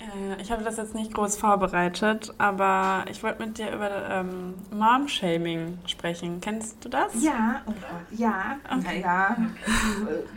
[0.00, 4.54] Äh, ich habe das jetzt nicht groß vorbereitet, aber ich wollte mit dir über ähm,
[4.72, 6.40] Mom-Shaming sprechen.
[6.40, 7.22] Kennst du das?
[7.22, 8.56] Ja, oh Gott, ja.
[8.68, 9.00] Okay.
[9.00, 9.36] Ja,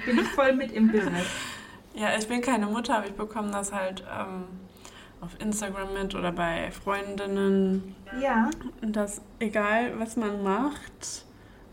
[0.05, 1.25] bin ich voll mit im Business.
[1.95, 4.45] Ja, ich bin keine Mutter, aber ich bekomme das halt ähm,
[5.21, 7.95] auf Instagram mit oder bei Freundinnen.
[8.21, 8.49] Ja.
[8.81, 11.25] Dass egal, was man macht,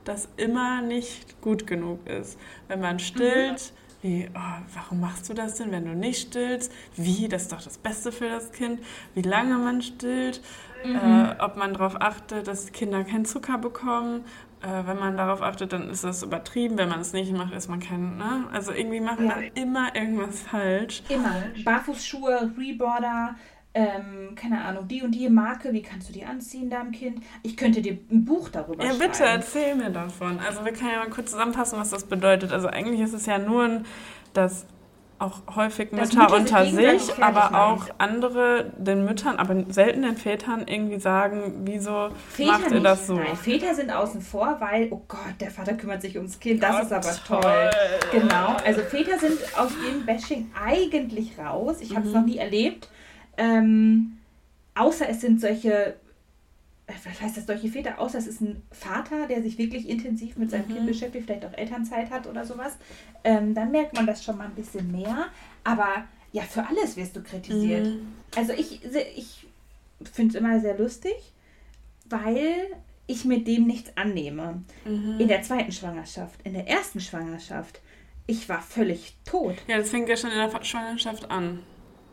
[0.04, 2.38] das immer nicht gut genug ist.
[2.68, 6.72] Wenn man stillt, mhm wie, oh, warum machst du das denn, wenn du nicht stillst?
[6.96, 8.80] Wie, das ist doch das Beste für das Kind.
[9.14, 10.40] Wie lange man stillt,
[10.84, 10.96] mhm.
[10.96, 14.24] äh, ob man darauf achtet, dass Kinder keinen Zucker bekommen.
[14.62, 16.78] Äh, wenn man darauf achtet, dann ist das übertrieben.
[16.78, 18.46] Wenn man es nicht macht, ist man kein, ne?
[18.52, 19.26] Also irgendwie macht ja.
[19.26, 21.02] man immer irgendwas falsch.
[21.08, 21.34] Immer.
[21.64, 23.34] Barfußschuhe, Reborder,
[23.74, 27.22] ähm, keine Ahnung, die und die Marke, wie kannst du die anziehen deinem Kind?
[27.42, 29.00] Ich könnte dir ein Buch darüber ja, schreiben.
[29.00, 30.38] Ja, bitte erzähl mir davon.
[30.40, 32.52] Also wir können ja mal kurz zusammenfassen, was das bedeutet.
[32.52, 33.82] Also eigentlich ist es ja nur,
[34.34, 34.66] dass
[35.22, 40.66] auch häufig Mütter, Mütter unter sich, aber auch andere den Müttern, aber selten den Vätern
[40.66, 42.86] irgendwie sagen, wieso Väter macht ihr nicht.
[42.86, 43.14] das so?
[43.14, 46.72] Nein, Väter sind außen vor, weil, oh Gott, der Vater kümmert sich ums Kind, das
[46.72, 47.40] Gott, ist aber toll.
[47.40, 48.20] toll.
[48.20, 51.76] Genau, also Väter sind aus dem Bashing eigentlich raus.
[51.80, 52.20] Ich habe es mhm.
[52.20, 52.88] noch nie erlebt.
[53.36, 54.18] Ähm,
[54.74, 55.94] außer es sind solche,
[57.04, 60.50] was heißt das, solche Väter, außer es ist ein Vater, der sich wirklich intensiv mit
[60.50, 60.74] seinem mhm.
[60.74, 62.76] Kind beschäftigt, vielleicht auch Elternzeit hat oder sowas,
[63.24, 65.26] ähm, dann merkt man das schon mal ein bisschen mehr.
[65.64, 67.86] Aber ja, für alles wirst du kritisiert.
[67.86, 68.12] Mhm.
[68.36, 68.80] Also ich,
[69.16, 69.46] ich
[70.10, 71.14] finde es immer sehr lustig,
[72.06, 72.68] weil
[73.06, 74.62] ich mit dem nichts annehme.
[74.84, 75.20] Mhm.
[75.20, 77.80] In der zweiten Schwangerschaft, in der ersten Schwangerschaft,
[78.26, 79.56] ich war völlig tot.
[79.66, 81.60] Ja, das fängt ja schon in der Schwangerschaft an.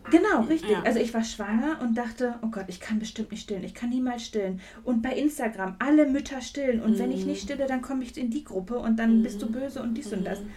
[0.10, 0.72] Genau, richtig.
[0.72, 0.84] Ja.
[0.84, 3.64] Also ich war schwanger und dachte, oh Gott, ich kann bestimmt nicht stillen.
[3.64, 4.62] Ich kann niemals stillen.
[4.84, 6.82] Und bei Instagram, alle Mütter stillen.
[6.82, 7.00] Und mhm.
[7.00, 9.24] wenn ich nicht stille, dann komme ich in die Gruppe und dann mhm.
[9.24, 10.20] bist du böse und dies mhm.
[10.20, 10.40] und das.
[10.42, 10.50] Mhm.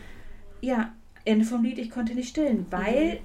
[0.61, 0.93] Ja,
[1.25, 3.19] Ende vom Lied, ich konnte nicht stillen, weil mhm.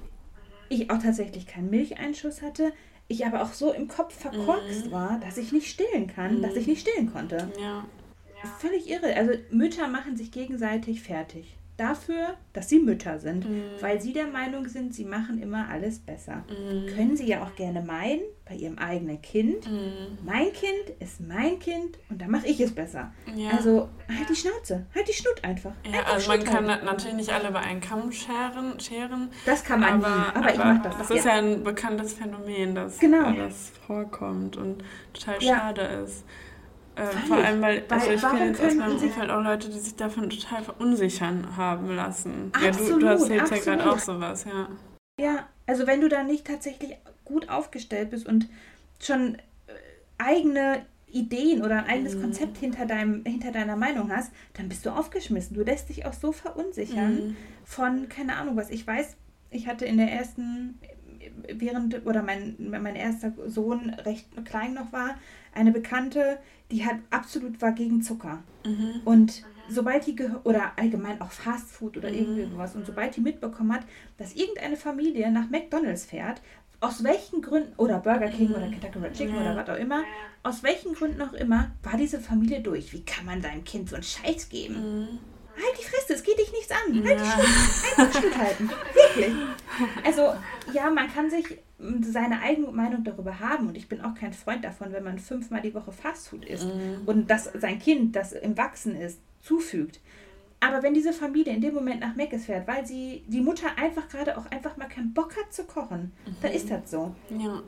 [0.69, 2.73] ich auch tatsächlich keinen Milcheinschuss hatte.
[3.07, 4.91] Ich aber auch so im Kopf verkorkst mhm.
[4.91, 7.49] war, dass ich nicht stillen kann, dass ich nicht stillen konnte.
[7.61, 7.85] Ja.
[8.59, 9.15] Völlig irre.
[9.15, 13.63] Also Mütter machen sich gegenseitig fertig dafür, dass sie Mütter sind, mhm.
[13.79, 16.43] weil sie der Meinung sind, sie machen immer alles besser.
[16.49, 16.87] Mhm.
[16.87, 19.69] Können sie ja auch gerne meinen, bei ihrem eigenen Kind.
[19.69, 20.17] Mhm.
[20.25, 23.13] Mein Kind ist mein Kind und da mache ich es besser.
[23.35, 23.51] Ja.
[23.51, 25.73] Also halt die Schnauze, halt die Schnut einfach.
[25.85, 26.85] Ja, einfach also man kann halten.
[26.85, 28.79] natürlich nicht alle bei einem Kamm scheren.
[28.79, 30.97] scheren das kann man aber, nie, aber, aber ich mache das.
[30.97, 31.35] Das ist ja.
[31.35, 33.31] ja ein bekanntes Phänomen, dass genau.
[33.33, 36.23] das vorkommt und total schade ist.
[36.97, 39.95] Äh, vor allem, weil, also ich kenne jetzt aus meinem Umfeld auch Leute, die sich
[39.95, 42.51] davon total verunsichern haben lassen.
[42.53, 44.67] Absolut, ja, du, du erzählst ja gerade auch sowas, ja.
[45.19, 48.47] Ja, also wenn du da nicht tatsächlich gut aufgestellt bist und
[48.99, 49.39] schon äh,
[50.17, 52.21] eigene Ideen oder ein eigenes mhm.
[52.21, 55.55] Konzept hinter, deinem, hinter deiner Meinung hast, dann bist du aufgeschmissen.
[55.55, 57.37] Du lässt dich auch so verunsichern mhm.
[57.63, 58.69] von, keine Ahnung was.
[58.69, 59.15] Ich weiß,
[59.51, 60.79] ich hatte in der ersten,
[61.47, 65.15] während, oder mein, mein erster Sohn recht klein noch war,
[65.53, 66.39] eine Bekannte,
[66.71, 68.43] die hat absolut war gegen Zucker.
[68.65, 69.01] Mhm.
[69.05, 72.15] Und sobald die, oder allgemein auch Fast Food oder mhm.
[72.15, 73.85] irgendwie sowas, und sobald die mitbekommen hat,
[74.17, 76.41] dass irgendeine Familie nach McDonalds fährt,
[76.79, 79.41] aus welchen Gründen, oder Burger King oder Kentucky Chicken ja.
[79.41, 80.03] oder was auch immer,
[80.43, 82.93] aus welchen Gründen auch immer, war diese Familie durch.
[82.93, 84.75] Wie kann man deinem Kind so einen Scheiß geben?
[84.75, 85.07] Mhm.
[85.55, 87.03] Halt die Fresse, es geht dich nichts an.
[87.03, 87.25] Halt ja.
[87.25, 88.69] die Schuld, einfach Schuld halten.
[88.93, 89.33] Wirklich.
[90.05, 90.33] Also,
[90.71, 91.57] ja, man kann sich
[92.01, 95.61] seine eigene Meinung darüber haben und ich bin auch kein Freund davon, wenn man fünfmal
[95.61, 97.03] die Woche Fastfood isst mhm.
[97.05, 99.99] und das sein Kind, das im Wachsen ist, zufügt.
[100.59, 104.09] Aber wenn diese Familie in dem Moment nach Meckes fährt, weil sie die Mutter einfach
[104.09, 106.35] gerade auch einfach mal keinen Bock hat zu kochen, mhm.
[106.41, 107.13] dann ist das so.
[107.29, 107.61] Ja.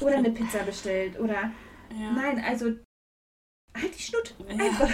[0.00, 1.52] Oder eine Pizza bestellt oder
[1.90, 2.12] ja.
[2.14, 2.66] nein, also
[3.74, 4.34] halt die Schnutt.
[4.48, 4.88] Einfach.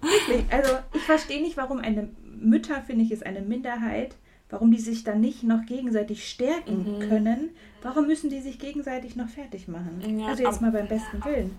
[0.00, 0.44] Wirklich.
[0.50, 4.16] Also ich verstehe nicht, warum eine Mütter, finde ich, ist eine Minderheit,
[4.50, 7.08] warum die sich dann nicht noch gegenseitig stärken mhm.
[7.08, 7.50] können.
[7.82, 10.18] Warum müssen die sich gegenseitig noch fertig machen?
[10.18, 11.56] Ja, also jetzt mal beim besten Willen.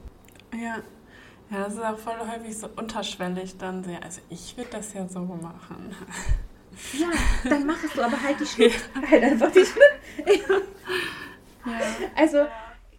[0.53, 0.77] Ja,
[1.49, 4.01] ja, das ist auch voll häufig so unterschwellig dann sehr.
[4.03, 5.93] Also ich würde das ja so machen.
[6.93, 7.09] Ja,
[7.49, 8.73] dann mach es du, aber halt die Schnitt.
[9.09, 10.47] halt einfach die Schnitt.
[10.47, 10.55] ja.
[12.15, 12.47] Also,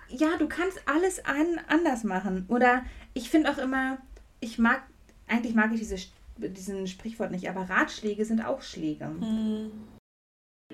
[0.09, 2.45] ja, du kannst alles an, anders machen.
[2.47, 3.99] Oder ich finde auch immer,
[4.39, 4.83] ich mag,
[5.27, 5.97] eigentlich mag ich diese,
[6.37, 9.07] diesen Sprichwort nicht, aber Ratschläge sind auch Schläge.
[9.07, 9.71] Mhm.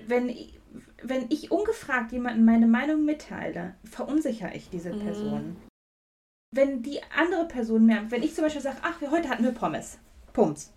[0.07, 0.33] Wenn,
[1.03, 4.99] wenn ich ungefragt jemandem meine Meinung mitteile, verunsichere ich diese mhm.
[4.99, 5.55] Person
[6.51, 9.99] wenn die andere Person mehr, wenn ich zum Beispiel sage, ach, heute hatten wir Pommes,
[10.33, 10.73] Pumps,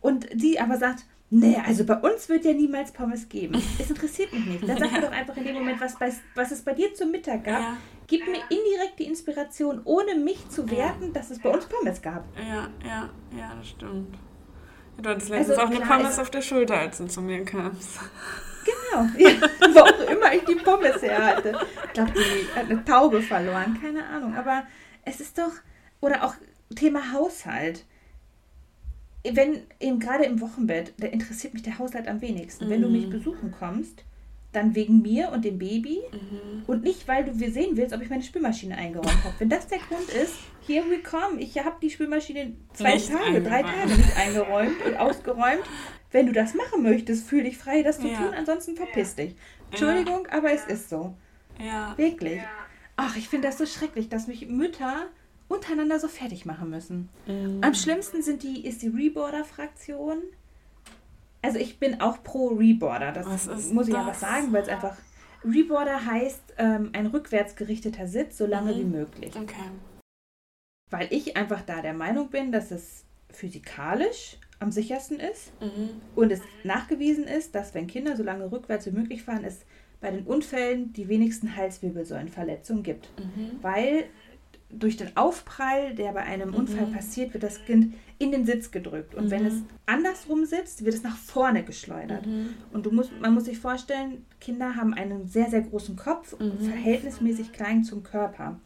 [0.00, 3.60] und die aber sagt, nee, also bei uns wird ja niemals Pommes geben.
[3.78, 4.68] Es interessiert mich nicht.
[4.68, 7.10] Dann sag mir doch einfach in dem Moment, was, bei, was es bei dir zum
[7.10, 7.60] Mittag gab.
[7.60, 7.76] Ja.
[8.06, 11.10] Gib mir indirekt die Inspiration, ohne mich zu werten, ja.
[11.12, 12.24] dass es bei uns Pommes gab.
[12.36, 14.16] Ja, ja, ja, das stimmt.
[15.02, 17.98] Du hattest letztens also, auch eine Pommes auf der Schulter, als du zu mir kamst.
[18.64, 19.30] Genau, ja,
[19.74, 21.58] wo auch immer ich die Pommes her hatte.
[21.86, 24.34] Ich glaube, die hat eine Taube verloren, keine Ahnung.
[24.34, 24.64] Aber
[25.04, 25.52] es ist doch,
[26.00, 26.34] oder auch
[26.74, 27.84] Thema Haushalt.
[29.32, 32.66] Wenn eben gerade im Wochenbett, da interessiert mich der Haushalt am wenigsten.
[32.66, 32.70] Mhm.
[32.70, 33.10] Wenn du mich mhm.
[33.10, 34.04] besuchen kommst,
[34.52, 36.64] dann wegen mir und dem Baby mhm.
[36.66, 39.34] und nicht, weil du wir sehen willst, ob ich meine Spülmaschine eingeräumt habe.
[39.38, 40.34] Wenn das der Grund ist,
[40.66, 41.40] here we come.
[41.40, 45.62] Ich habe die Spülmaschine zwei nicht Tage, drei Tage nicht eingeräumt und ausgeräumt.
[46.10, 48.16] Wenn du das machen möchtest, fühl dich frei, das zu ja.
[48.16, 49.36] tun, ansonsten verpiss dich.
[49.70, 50.38] Entschuldigung, ja.
[50.38, 51.14] aber es ist so.
[51.58, 51.92] Ja.
[51.98, 52.38] Wirklich.
[52.38, 52.48] Ja.
[52.96, 55.06] Ach, ich finde das so schrecklich, dass mich Mütter
[55.48, 57.08] untereinander so fertig machen müssen.
[57.26, 57.60] Mhm.
[57.62, 60.18] Am schlimmsten sind die, ist die Reboarder-Fraktion.
[61.42, 63.12] Also ich bin auch pro Reboarder.
[63.12, 64.02] Das muss ich das?
[64.02, 64.96] aber sagen, weil es einfach.
[65.44, 68.78] Reboarder heißt ähm, ein rückwärts gerichteter Sitz, so lange mhm.
[68.78, 69.36] wie möglich.
[69.36, 69.70] Okay.
[70.90, 76.00] Weil ich einfach da der Meinung bin, dass es physikalisch am sichersten ist mhm.
[76.14, 79.60] und es nachgewiesen ist, dass wenn Kinder so lange rückwärts wie möglich fahren, es
[80.00, 83.10] bei den Unfällen die wenigsten Halswirbelsäulenverletzungen gibt.
[83.18, 83.58] Mhm.
[83.62, 84.04] Weil
[84.68, 86.56] durch den Aufprall, der bei einem mhm.
[86.56, 89.14] Unfall passiert, wird das Kind in den Sitz gedrückt.
[89.14, 89.30] Und mhm.
[89.30, 89.54] wenn es
[89.86, 92.26] andersrum sitzt, wird es nach vorne geschleudert.
[92.26, 92.54] Mhm.
[92.72, 96.60] Und du musst, man muss sich vorstellen, Kinder haben einen sehr, sehr großen Kopf und
[96.60, 96.64] mhm.
[96.64, 98.58] verhältnismäßig klein zum Körper.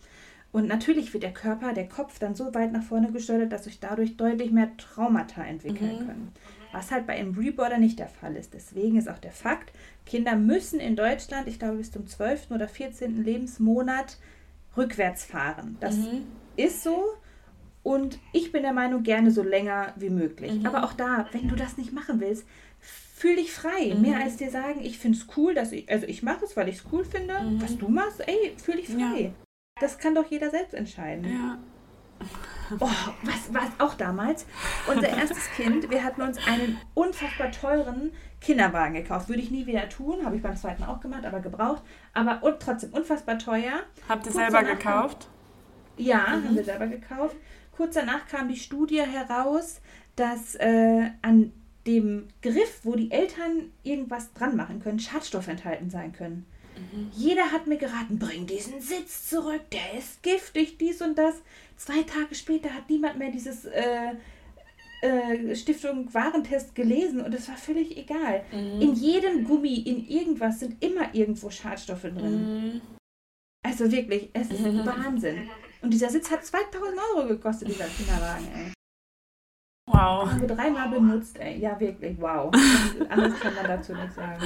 [0.52, 3.78] Und natürlich wird der Körper, der Kopf dann so weit nach vorne geschleudert, dass sich
[3.78, 6.06] dadurch deutlich mehr Traumata entwickeln mhm.
[6.06, 6.32] können
[6.72, 8.54] was halt bei einem Reboarder nicht der Fall ist.
[8.54, 9.72] Deswegen ist auch der Fakt,
[10.06, 12.50] Kinder müssen in Deutschland, ich glaube bis zum 12.
[12.50, 13.22] oder 14.
[13.24, 14.18] Lebensmonat
[14.76, 15.76] rückwärts fahren.
[15.80, 16.26] Das mhm.
[16.56, 17.04] ist so
[17.82, 20.52] und ich bin der Meinung, gerne so länger wie möglich.
[20.52, 20.66] Mhm.
[20.66, 22.46] Aber auch da, wenn du das nicht machen willst,
[22.78, 23.94] fühl dich frei.
[23.94, 24.02] Mhm.
[24.02, 26.68] Mehr als dir sagen, ich finde es cool, dass ich, also ich mache es, weil
[26.68, 27.40] ich es cool finde.
[27.40, 27.62] Mhm.
[27.62, 29.20] Was du machst, ey, fühl dich frei.
[29.22, 29.30] Ja.
[29.80, 31.24] Das kann doch jeder selbst entscheiden.
[31.24, 31.58] Ja.
[32.78, 32.88] Oh,
[33.22, 34.46] was war auch damals?
[34.86, 39.28] Unser erstes Kind, wir hatten uns einen unfassbar teuren Kinderwagen gekauft.
[39.28, 41.82] Würde ich nie wieder tun, habe ich beim zweiten auch gemacht, aber gebraucht.
[42.14, 43.80] Aber und trotzdem unfassbar teuer.
[44.08, 45.28] Habt ihr selber gekauft?
[46.00, 46.44] ja, mhm.
[46.44, 47.36] haben wir selber gekauft.
[47.76, 49.80] Kurz danach kam die Studie heraus,
[50.16, 51.52] dass äh, an
[51.86, 56.46] dem Griff, wo die Eltern irgendwas dran machen können, Schadstoffe enthalten sein können.
[56.76, 57.10] Mhm.
[57.12, 61.34] Jeder hat mir geraten, bring diesen Sitz zurück, der ist giftig, dies und das.
[61.76, 64.12] Zwei Tage später hat niemand mehr dieses äh,
[65.00, 68.42] äh, Stiftung Warentest gelesen und es war völlig egal.
[68.52, 68.80] Mhm.
[68.80, 72.74] In jedem Gummi, in irgendwas sind immer irgendwo Schadstoffe drin.
[72.74, 72.80] Mhm.
[73.62, 74.84] Also wirklich, es ist mhm.
[74.86, 75.48] Wahnsinn.
[75.82, 78.72] Und dieser Sitz hat 2000 Euro gekostet, dieser Kinderwagen, ey.
[79.86, 80.30] Wow.
[80.30, 81.58] Haben wir dreimal benutzt, ey.
[81.58, 82.52] Ja, wirklich, wow.
[83.08, 84.42] Anders kann man dazu nicht sagen.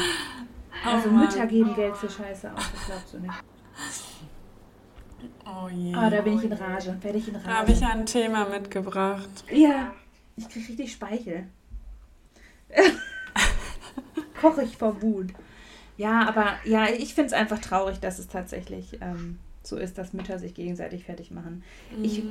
[0.84, 3.34] Also oh Mütter geben Geld für Scheiße aus, das glaubst du nicht.
[5.46, 5.94] Oh je.
[5.96, 6.96] Oh, da bin ich in Rage.
[7.00, 7.46] Werde ich in Rage.
[7.46, 9.44] Da habe ich ein Thema mitgebracht.
[9.50, 9.92] Ja,
[10.36, 11.46] ich kriege richtig Speichel.
[14.40, 15.32] Koche ich vor Wut.
[15.96, 20.12] Ja, aber ja, ich finde es einfach traurig, dass es tatsächlich ähm, so ist, dass
[20.12, 21.62] Mütter sich gegenseitig fertig machen.
[21.96, 22.04] Mhm.
[22.04, 22.22] Ich,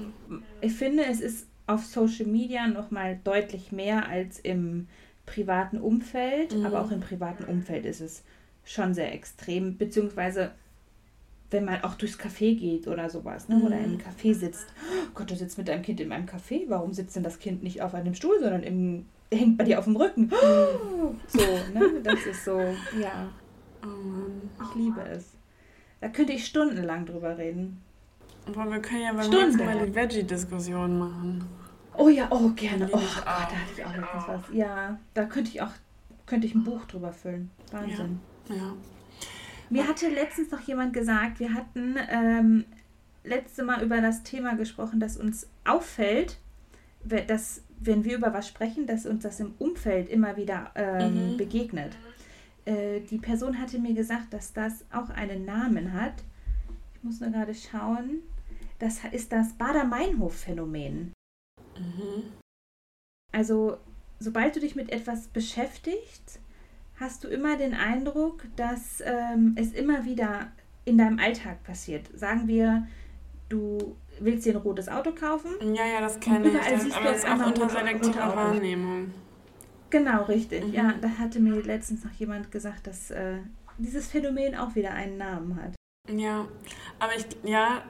[0.62, 4.88] ich finde, es ist auf Social Media noch mal deutlich mehr als im
[5.26, 6.66] privaten Umfeld, mhm.
[6.66, 8.24] aber auch im privaten Umfeld ist es
[8.66, 10.52] schon sehr extrem, beziehungsweise
[11.54, 13.62] wenn man auch durchs Café geht oder sowas, ne?
[13.64, 13.98] oder im mhm.
[13.98, 14.66] Café sitzt.
[15.08, 17.64] Oh Gott, du sitzt mit deinem Kind in meinem Café, warum sitzt denn das Kind
[17.64, 20.24] nicht auf einem Stuhl, sondern im, hängt bei dir auf dem Rücken?
[20.24, 21.20] Mhm.
[21.28, 21.40] So,
[21.74, 22.02] ne?
[22.04, 22.60] Das ist so,
[23.00, 23.30] ja.
[23.86, 25.32] Oh ich liebe es.
[26.02, 27.82] Da könnte ich stundenlang drüber reden.
[28.48, 31.46] Aber wir können ja beim nächsten Mal die Veggie-Diskussion machen.
[31.96, 32.90] Oh ja, oh gerne.
[32.92, 34.42] Oh Gott, da hatte ich auch letztens was.
[34.52, 35.72] Ja, da könnte ich auch,
[36.26, 37.52] könnte ich ein Buch drüber füllen.
[37.72, 38.20] Wahnsinn.
[38.50, 38.56] Ja.
[38.56, 38.74] ja.
[39.74, 42.66] Mir hatte letztens noch jemand gesagt, wir hatten ähm,
[43.24, 46.38] letzte Mal über das Thema gesprochen, dass uns auffällt,
[47.04, 51.38] dass wenn wir über was sprechen, dass uns das im Umfeld immer wieder ähm, mhm.
[51.38, 51.98] begegnet.
[52.66, 56.24] Äh, die Person hatte mir gesagt, dass das auch einen Namen hat.
[56.96, 58.22] Ich muss nur gerade schauen.
[58.78, 61.14] Das ist das Bader-Meinhof-Phänomen.
[61.80, 62.24] Mhm.
[63.32, 63.78] Also,
[64.20, 66.40] sobald du dich mit etwas beschäftigst,
[67.00, 70.52] hast du immer den Eindruck, dass ähm, es immer wieder
[70.86, 72.08] in deinem Alltag passiert.
[72.18, 72.88] Sagen wir,
[73.50, 75.52] du willst dir ein rotes Auto kaufen.
[75.74, 76.54] Ja, ja, das kenne ich.
[76.54, 79.12] Das, aber es ist auch unter selektiver Wahrnehmung.
[79.90, 80.68] Genau, richtig.
[80.68, 80.74] Mhm.
[80.74, 83.38] Ja, da hatte mir letztens noch jemand gesagt, dass äh,
[83.78, 85.76] dieses Phänomen auch wieder einen Namen hat.
[86.10, 86.48] Ja,
[87.00, 87.84] aber ich, ja,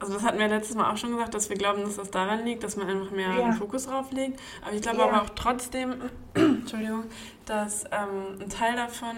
[0.00, 2.44] also das hatten wir letztes Mal auch schon gesagt, dass wir glauben, dass das daran
[2.44, 3.52] liegt, dass man einfach mehr ja.
[3.52, 4.40] Fokus drauf legt.
[4.62, 5.04] Aber ich glaube ja.
[5.04, 5.94] aber auch trotzdem,
[6.34, 7.04] Entschuldigung,
[7.46, 9.16] dass ähm, ein Teil davon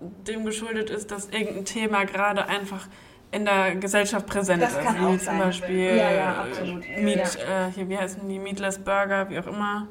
[0.00, 2.88] dem geschuldet ist, dass irgendein Thema gerade einfach
[3.32, 4.80] in der Gesellschaft präsent das ist.
[4.80, 5.38] Kann wie zum sein.
[5.38, 6.84] Beispiel ja, ja, absolut.
[6.98, 9.86] Meat, äh, hier, wie heißen die, Meatless Burger, wie auch immer.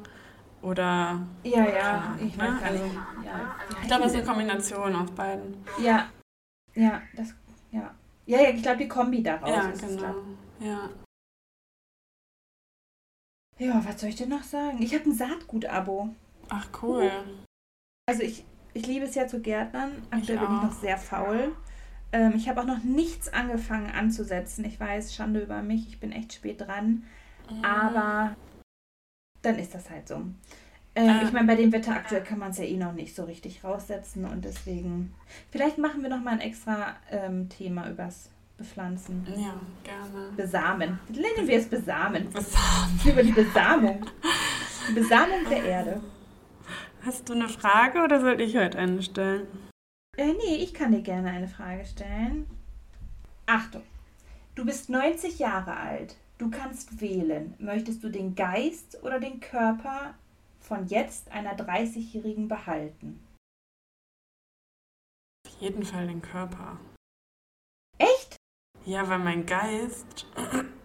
[0.62, 1.20] Oder.
[1.42, 2.58] Ja, ja, ich weiß ne?
[2.62, 2.84] also,
[3.24, 3.56] ja.
[3.80, 5.64] Ich glaube, es ist eine Kombination aus beiden.
[5.78, 6.06] Ja,
[6.74, 7.34] ja, das,
[8.30, 8.40] ja.
[8.40, 10.14] Ja, ich glaube, die Kombi daraus ja, ist genau.
[10.60, 10.66] es.
[10.66, 10.90] Ja.
[13.58, 14.80] Ja, was soll ich denn noch sagen?
[14.80, 16.08] Ich habe ein Saatgut-Abo.
[16.48, 17.10] Ach, cool.
[18.06, 19.92] Also ich, ich liebe es ja zu Gärtnern.
[20.10, 21.54] Aktuell ich bin ich noch sehr faul.
[22.12, 24.64] Ähm, ich habe auch noch nichts angefangen anzusetzen.
[24.64, 27.04] Ich weiß, Schande über mich, ich bin echt spät dran.
[27.50, 27.64] Mhm.
[27.64, 28.34] Aber
[29.42, 30.22] dann ist das halt so.
[31.00, 31.24] Äh.
[31.24, 33.64] Ich meine, bei dem Wetter aktuell kann man es ja eh noch nicht so richtig
[33.64, 35.14] raussetzen und deswegen.
[35.50, 39.26] Vielleicht machen wir noch mal ein extra ähm, Thema übers Bepflanzen.
[39.36, 40.32] Ja, gerne.
[40.36, 40.98] Besamen.
[41.08, 42.28] Nennen wir es Besamen.
[42.30, 43.00] Besamen.
[43.04, 44.04] Über die Besamung.
[44.88, 46.00] Die Besamung der Erde.
[47.02, 49.46] Hast du eine Frage oder soll ich heute eine stellen?
[50.16, 52.46] Äh, nee, ich kann dir gerne eine Frage stellen.
[53.46, 53.82] Achtung.
[54.54, 56.16] Du bist 90 Jahre alt.
[56.36, 57.54] Du kannst wählen.
[57.58, 60.14] Möchtest du den Geist oder den Körper
[60.70, 63.26] von jetzt einer 30-Jährigen behalten?
[65.44, 66.78] Auf jeden Fall den Körper.
[67.98, 68.36] Echt?
[68.86, 70.26] Ja, weil mein Geist.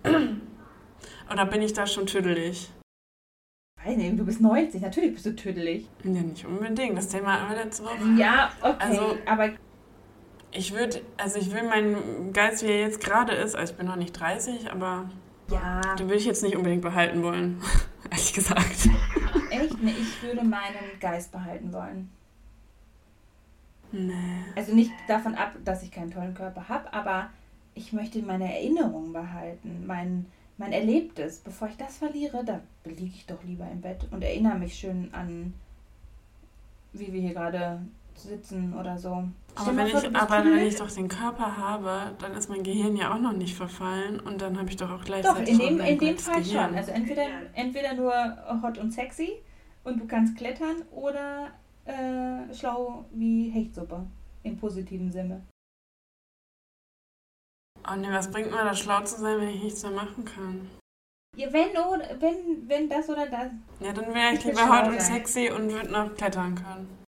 [1.31, 2.71] Oder bin ich da schon tüdelig?
[3.83, 5.88] Weiß nicht, du bist 90, natürlich bist du tüdelig.
[6.03, 6.97] Ja, nicht unbedingt.
[6.97, 7.83] Das Thema haben wir letzte
[8.17, 9.51] Ja, okay, also, aber.
[10.51, 13.86] Ich würde, also ich will meinen Geist, wie er jetzt gerade ist, also ich bin
[13.86, 15.11] noch nicht 30, aber
[15.51, 15.81] ja.
[15.95, 17.61] den will ich jetzt nicht unbedingt behalten wollen,
[18.09, 18.89] ehrlich gesagt.
[19.66, 19.82] Echt?
[19.82, 22.09] Nee, ich würde meinen Geist behalten wollen.
[23.91, 24.13] Nee.
[24.55, 27.30] Also nicht davon ab, dass ich keinen tollen Körper habe, aber
[27.76, 30.26] ich möchte meine Erinnerungen behalten, mein,
[30.57, 31.39] mein Erlebtes.
[31.39, 35.13] Bevor ich das verliere, da liege ich doch lieber im Bett und erinnere mich schön
[35.13, 35.53] an,
[36.93, 37.82] wie wir hier gerade
[38.16, 39.24] sitzen oder so.
[39.55, 42.95] Aber, wenn, vor, ich, aber wenn ich doch den Körper habe, dann ist mein Gehirn
[42.95, 45.57] ja auch noch nicht verfallen und dann habe ich doch auch gleichzeitig.
[45.57, 46.70] Doch, in dem, in dem Fall Gehirn.
[46.70, 46.76] schon.
[46.76, 48.13] Also entweder, entweder nur
[48.61, 49.34] hot und sexy
[49.86, 51.51] und du kannst klettern oder
[51.86, 54.05] äh, schlau wie Hechtsuppe
[54.43, 55.45] im positiven Sinne.
[57.88, 60.69] Oh ne, was bringt mir das, schlau zu sein, wenn ich nichts mehr machen kann?
[61.38, 63.51] Ja, wenn, oder, wenn, wenn das oder das.
[63.79, 67.05] Ja, dann wäre ich, ich lieber hot und sexy und würde noch klettern können.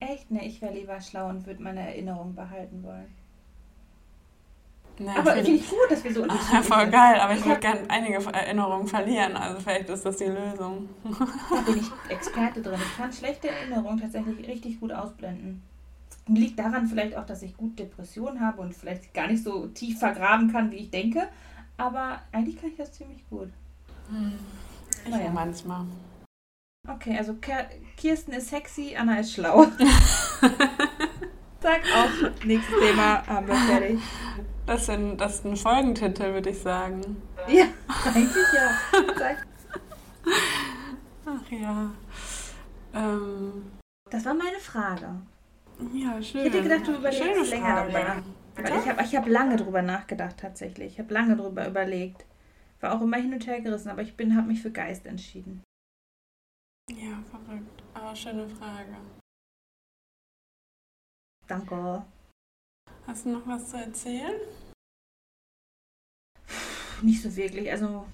[0.00, 0.30] Echt?
[0.30, 3.14] Ne, ich wäre lieber schlau und würde meine Erinnerung behalten wollen.
[4.98, 6.64] Nee, aber finde ich gut, dass wir so unterschiedlich sind.
[6.64, 10.88] Voll geil, aber ich würde gerne einige Erinnerungen verlieren, also vielleicht ist das die Lösung.
[11.04, 12.80] Da bin ich Experte drin.
[12.82, 15.62] Ich kann schlechte Erinnerungen tatsächlich richtig gut ausblenden.
[16.28, 19.98] Liegt daran vielleicht auch, dass ich gut Depressionen habe und vielleicht gar nicht so tief
[19.98, 21.28] vergraben kann, wie ich denke.
[21.76, 23.50] Aber eigentlich kann ich das ziemlich gut.
[24.08, 24.32] Hm.
[25.04, 25.30] Ich naja.
[25.32, 25.84] manchmal.
[26.88, 27.36] Okay, also
[27.96, 29.66] Kirsten ist sexy, Anna ist schlau.
[31.60, 33.98] Sag auch, nächstes Thema haben wir fertig.
[34.66, 37.22] Das, sind, das ist ein Folgentitel, würde ich sagen.
[37.46, 37.66] Ja,
[38.14, 39.36] eigentlich ja.
[41.24, 41.90] Ach ja.
[42.94, 43.70] Ähm.
[44.10, 45.08] Das war meine Frage.
[45.92, 46.46] Ja, schön.
[46.46, 48.22] Ich hätte gedacht, du überlegst länger darüber nach.
[48.56, 50.94] Weil ich habe ich hab lange drüber nachgedacht, tatsächlich.
[50.94, 52.24] Ich habe lange drüber überlegt.
[52.80, 55.62] War auch immer hin und her gerissen, aber ich habe mich für Geist entschieden.
[56.90, 57.82] Ja, verrückt.
[57.94, 58.96] Aber schöne Frage.
[61.46, 62.04] Danke.
[63.06, 64.34] Hast du noch was zu erzählen?
[67.02, 67.70] Nicht so wirklich.
[67.70, 68.06] Also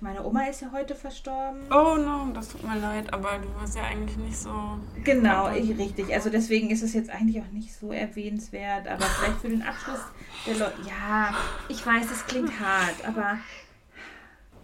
[0.00, 1.70] meine Oma ist ja heute verstorben.
[1.70, 4.78] Oh no, das tut mir leid, aber du warst ja eigentlich nicht so.
[5.04, 6.14] Genau, ich, richtig.
[6.14, 10.00] Also deswegen ist es jetzt eigentlich auch nicht so erwähnenswert, aber vielleicht für den Abschluss
[10.46, 10.80] der Leute.
[10.88, 11.34] Ja,
[11.68, 13.38] ich weiß, es klingt hart, aber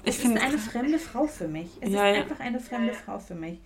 [0.05, 1.69] es ist eine fremde Frau für mich.
[1.83, 3.61] Es ja, ist einfach eine fremde Frau für mich.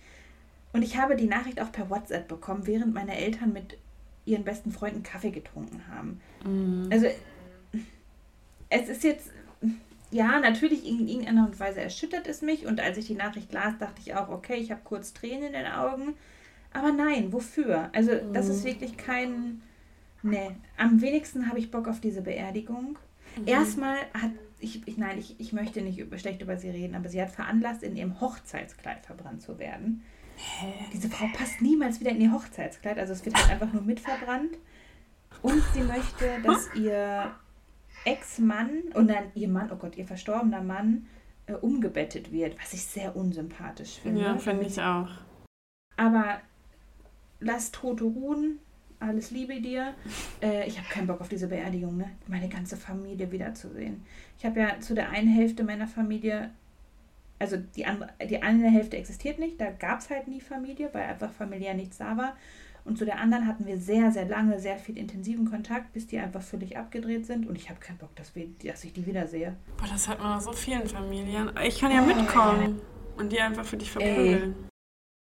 [0.73, 3.77] Und ich habe die Nachricht auch per WhatsApp bekommen, während meine Eltern mit
[4.25, 6.21] ihren besten Freunden Kaffee getrunken haben.
[6.45, 6.89] Mhm.
[6.91, 7.07] Also
[8.69, 9.31] es ist jetzt
[10.11, 12.65] ja, natürlich in irgendeiner Weise erschüttert es mich.
[12.65, 15.53] Und als ich die Nachricht las, dachte ich auch, okay, ich habe kurz Tränen in
[15.53, 16.13] den Augen.
[16.73, 17.89] Aber nein, wofür?
[17.93, 18.67] Also, das ist mhm.
[18.67, 19.61] wirklich kein.
[20.23, 22.97] Nee, am wenigsten habe ich Bock auf diese Beerdigung.
[23.37, 23.47] Mhm.
[23.47, 24.31] Erstmal hat.
[24.59, 27.31] Ich, ich, nein, ich, ich möchte nicht über, schlecht über sie reden, aber sie hat
[27.31, 30.03] veranlasst, in ihrem Hochzeitskleid verbrannt zu werden.
[30.41, 30.73] Hä?
[30.93, 34.57] Diese Frau passt niemals wieder in ihr Hochzeitskleid, also es wird halt einfach nur mitverbrannt.
[35.41, 37.33] Und sie möchte, dass ihr
[38.05, 41.07] Ex-Mann und dann ihr Mann, oh Gott, ihr verstorbener Mann
[41.45, 44.21] äh, umgebettet wird, was ich sehr unsympathisch finde.
[44.21, 45.09] Ja, finde ich auch.
[45.97, 46.41] Aber
[47.39, 48.59] lass Tote ruhen,
[48.99, 49.93] alles Liebe dir.
[50.41, 52.11] Äh, ich habe keinen Bock auf diese Beerdigung, ne?
[52.27, 54.05] Meine ganze Familie wiederzusehen.
[54.37, 56.51] Ich habe ja zu der einen Hälfte meiner Familie,
[57.41, 61.03] also die, andere, die eine Hälfte existiert nicht, da gab es halt nie Familie, weil
[61.03, 62.35] einfach familiär nichts da war.
[62.83, 66.17] Und zu der anderen hatten wir sehr, sehr lange, sehr viel intensiven Kontakt, bis die
[66.17, 67.47] einfach völlig abgedreht sind.
[67.47, 69.55] Und ich habe keinen Bock, dass, wir, dass ich die wiedersehe.
[69.77, 71.51] Boah, das hat man so vielen Familien.
[71.63, 72.81] Ich kann ja mitkommen
[73.17, 74.55] und die einfach für dich verprügeln.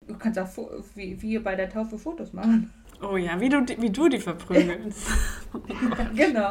[0.07, 0.49] Du kannst auch
[0.95, 2.73] wie, wie bei der Taufe Fotos machen.
[3.03, 5.09] Oh ja, wie du, wie du die verprügelst.
[5.53, 5.61] oh
[6.15, 6.51] genau.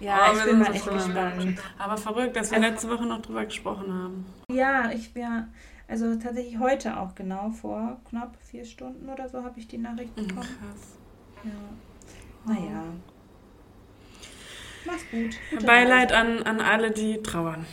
[0.00, 1.58] Ja, oh, ich bin mal echt gespannt.
[1.78, 4.26] Aber verrückt, dass wir also, letzte Woche noch drüber gesprochen haben.
[4.50, 5.48] Ja, ich wäre.
[5.88, 10.16] Also tatsächlich heute auch genau, vor knapp vier Stunden oder so habe ich die Nachricht
[10.16, 10.48] mhm, bekommen.
[10.48, 10.96] Krass.
[11.44, 12.54] Ja.
[12.54, 12.84] Naja.
[14.86, 15.36] Mach's gut.
[15.50, 17.66] Gute Beileid an, an alle, die trauern.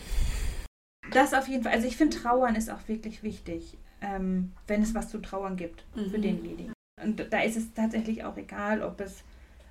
[1.12, 1.72] Das auf jeden Fall.
[1.72, 5.84] Also ich finde, Trauern ist auch wirklich wichtig, ähm, wenn es was zu trauern gibt
[5.96, 6.10] mhm.
[6.10, 6.72] für denjenigen.
[7.02, 9.22] Und da ist es tatsächlich auch egal, ob es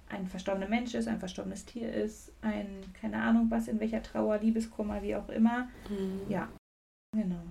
[0.10, 2.68] ein verstorbener Mensch ist, ein verstorbenes Tier ist, ein,
[3.00, 5.70] keine Ahnung was, in welcher Trauer, Liebeskummer, wie auch immer.
[5.90, 6.22] Mhm.
[6.30, 6.48] Ja,
[7.16, 7.44] genau.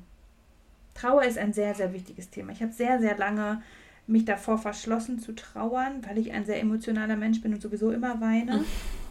[0.95, 2.53] Trauer ist ein sehr, sehr wichtiges Thema.
[2.53, 3.63] Ich habe sehr, sehr lange
[4.09, 8.21] mich davor verschlossen zu trauern, weil ich ein sehr emotionaler Mensch bin und sowieso immer
[8.21, 8.65] weine.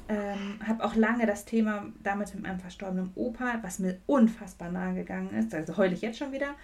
[0.10, 4.96] Ähm, habe auch lange das Thema damals mit meinem verstorbenen Opa, was mir unfassbar nahe
[4.96, 6.56] gegangen ist, also heule ich jetzt schon wieder,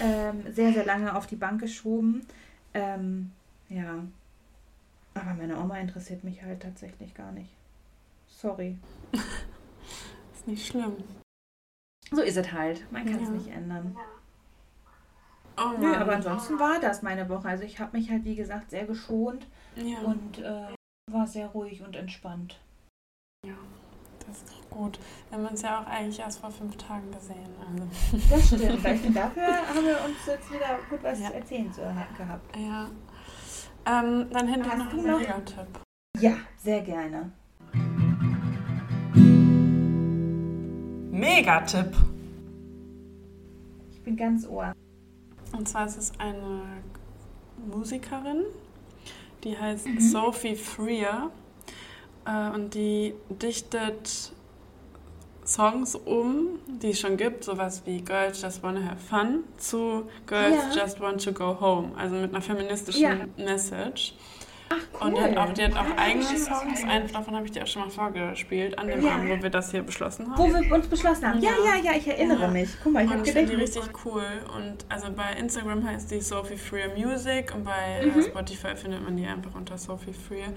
[0.00, 2.22] ähm, sehr, sehr lange auf die Bank geschoben.
[2.72, 3.32] Ähm,
[3.68, 4.04] ja,
[5.14, 7.50] aber meine Oma interessiert mich halt tatsächlich gar nicht.
[8.28, 8.78] Sorry.
[9.12, 10.96] ist nicht schlimm.
[12.10, 12.90] So ist es halt.
[12.92, 13.34] Man kann es ja.
[13.34, 13.96] nicht ändern.
[15.58, 17.48] Oh Nö, aber ansonsten war das meine Woche.
[17.48, 19.98] Also ich habe mich halt, wie gesagt, sehr geschont ja.
[20.00, 20.74] und äh,
[21.10, 22.60] war sehr ruhig und entspannt.
[23.46, 23.54] Ja,
[24.26, 24.98] das ist gut.
[25.30, 27.48] Wir haben uns ja auch eigentlich erst vor fünf Tagen gesehen.
[27.60, 27.88] Also.
[28.28, 28.80] Das stimmt.
[28.80, 31.30] Vielleicht dafür haben wir uns jetzt wieder gut was ja.
[31.30, 32.56] erzählen zu gehabt.
[32.56, 32.90] Ja.
[33.86, 35.68] Ähm, dann ich noch einen Megatipp.
[36.18, 37.30] Ja, sehr gerne.
[41.12, 41.96] Megatipp.
[43.90, 44.72] Ich bin ganz ohr.
[45.56, 46.62] Und zwar ist es eine
[47.72, 48.44] Musikerin,
[49.44, 50.00] die heißt mhm.
[50.00, 51.30] Sophie Freer
[52.24, 54.32] äh, und die dichtet
[55.46, 60.74] Songs um, die es schon gibt, sowas wie Girls Just Wanna Have Fun zu Girls
[60.74, 60.82] ja.
[60.82, 63.44] Just Want to Go Home, also mit einer feministischen ja.
[63.44, 64.14] Message.
[64.68, 65.08] Ach, cool.
[65.08, 66.82] Und die hat auch, die hat auch eigene Songs.
[66.84, 69.14] Einen davon habe ich dir auch schon mal vorgespielt, an dem ja.
[69.14, 70.38] Abend, wo wir das hier beschlossen haben.
[70.38, 71.40] Wo wir uns beschlossen haben.
[71.40, 72.48] Ja, ja, ja, ich erinnere ja.
[72.48, 72.70] mich.
[72.82, 73.36] Guck mal, ich habe gedacht.
[73.36, 74.24] Ich finde die richtig cool.
[74.56, 78.22] Und also bei Instagram heißt die Sophie Freer Music und bei äh, mhm.
[78.22, 80.52] Spotify findet man die einfach unter Sophie Freer.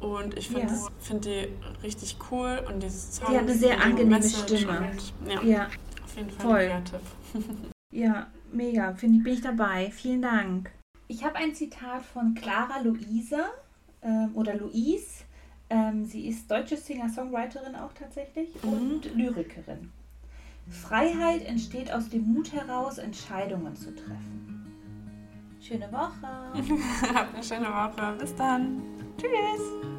[0.00, 0.88] Und ich finde ja.
[1.00, 1.48] find die
[1.82, 3.30] richtig cool und dieses Song.
[3.30, 4.90] Die hat eine sehr angenehme Stimme.
[4.90, 5.66] Und, ja, ja,
[6.04, 6.82] auf jeden Fall
[7.32, 7.42] Voll.
[7.90, 8.94] ja, mega.
[8.94, 9.90] Find, bin ich dabei.
[9.90, 10.70] Vielen Dank.
[11.08, 13.44] Ich habe ein Zitat von Clara Luise
[14.02, 15.24] ähm, oder Louise.
[15.70, 18.72] Ähm, sie ist deutsche Singer-Songwriterin auch tatsächlich mhm.
[18.72, 19.90] und Lyrikerin.
[20.70, 24.66] Freiheit entsteht aus dem Mut heraus, Entscheidungen zu treffen.
[25.60, 26.22] Schöne Woche.
[27.14, 28.16] Habt eine schöne Woche.
[28.18, 28.82] Bis dann.
[29.20, 29.97] Tschüss.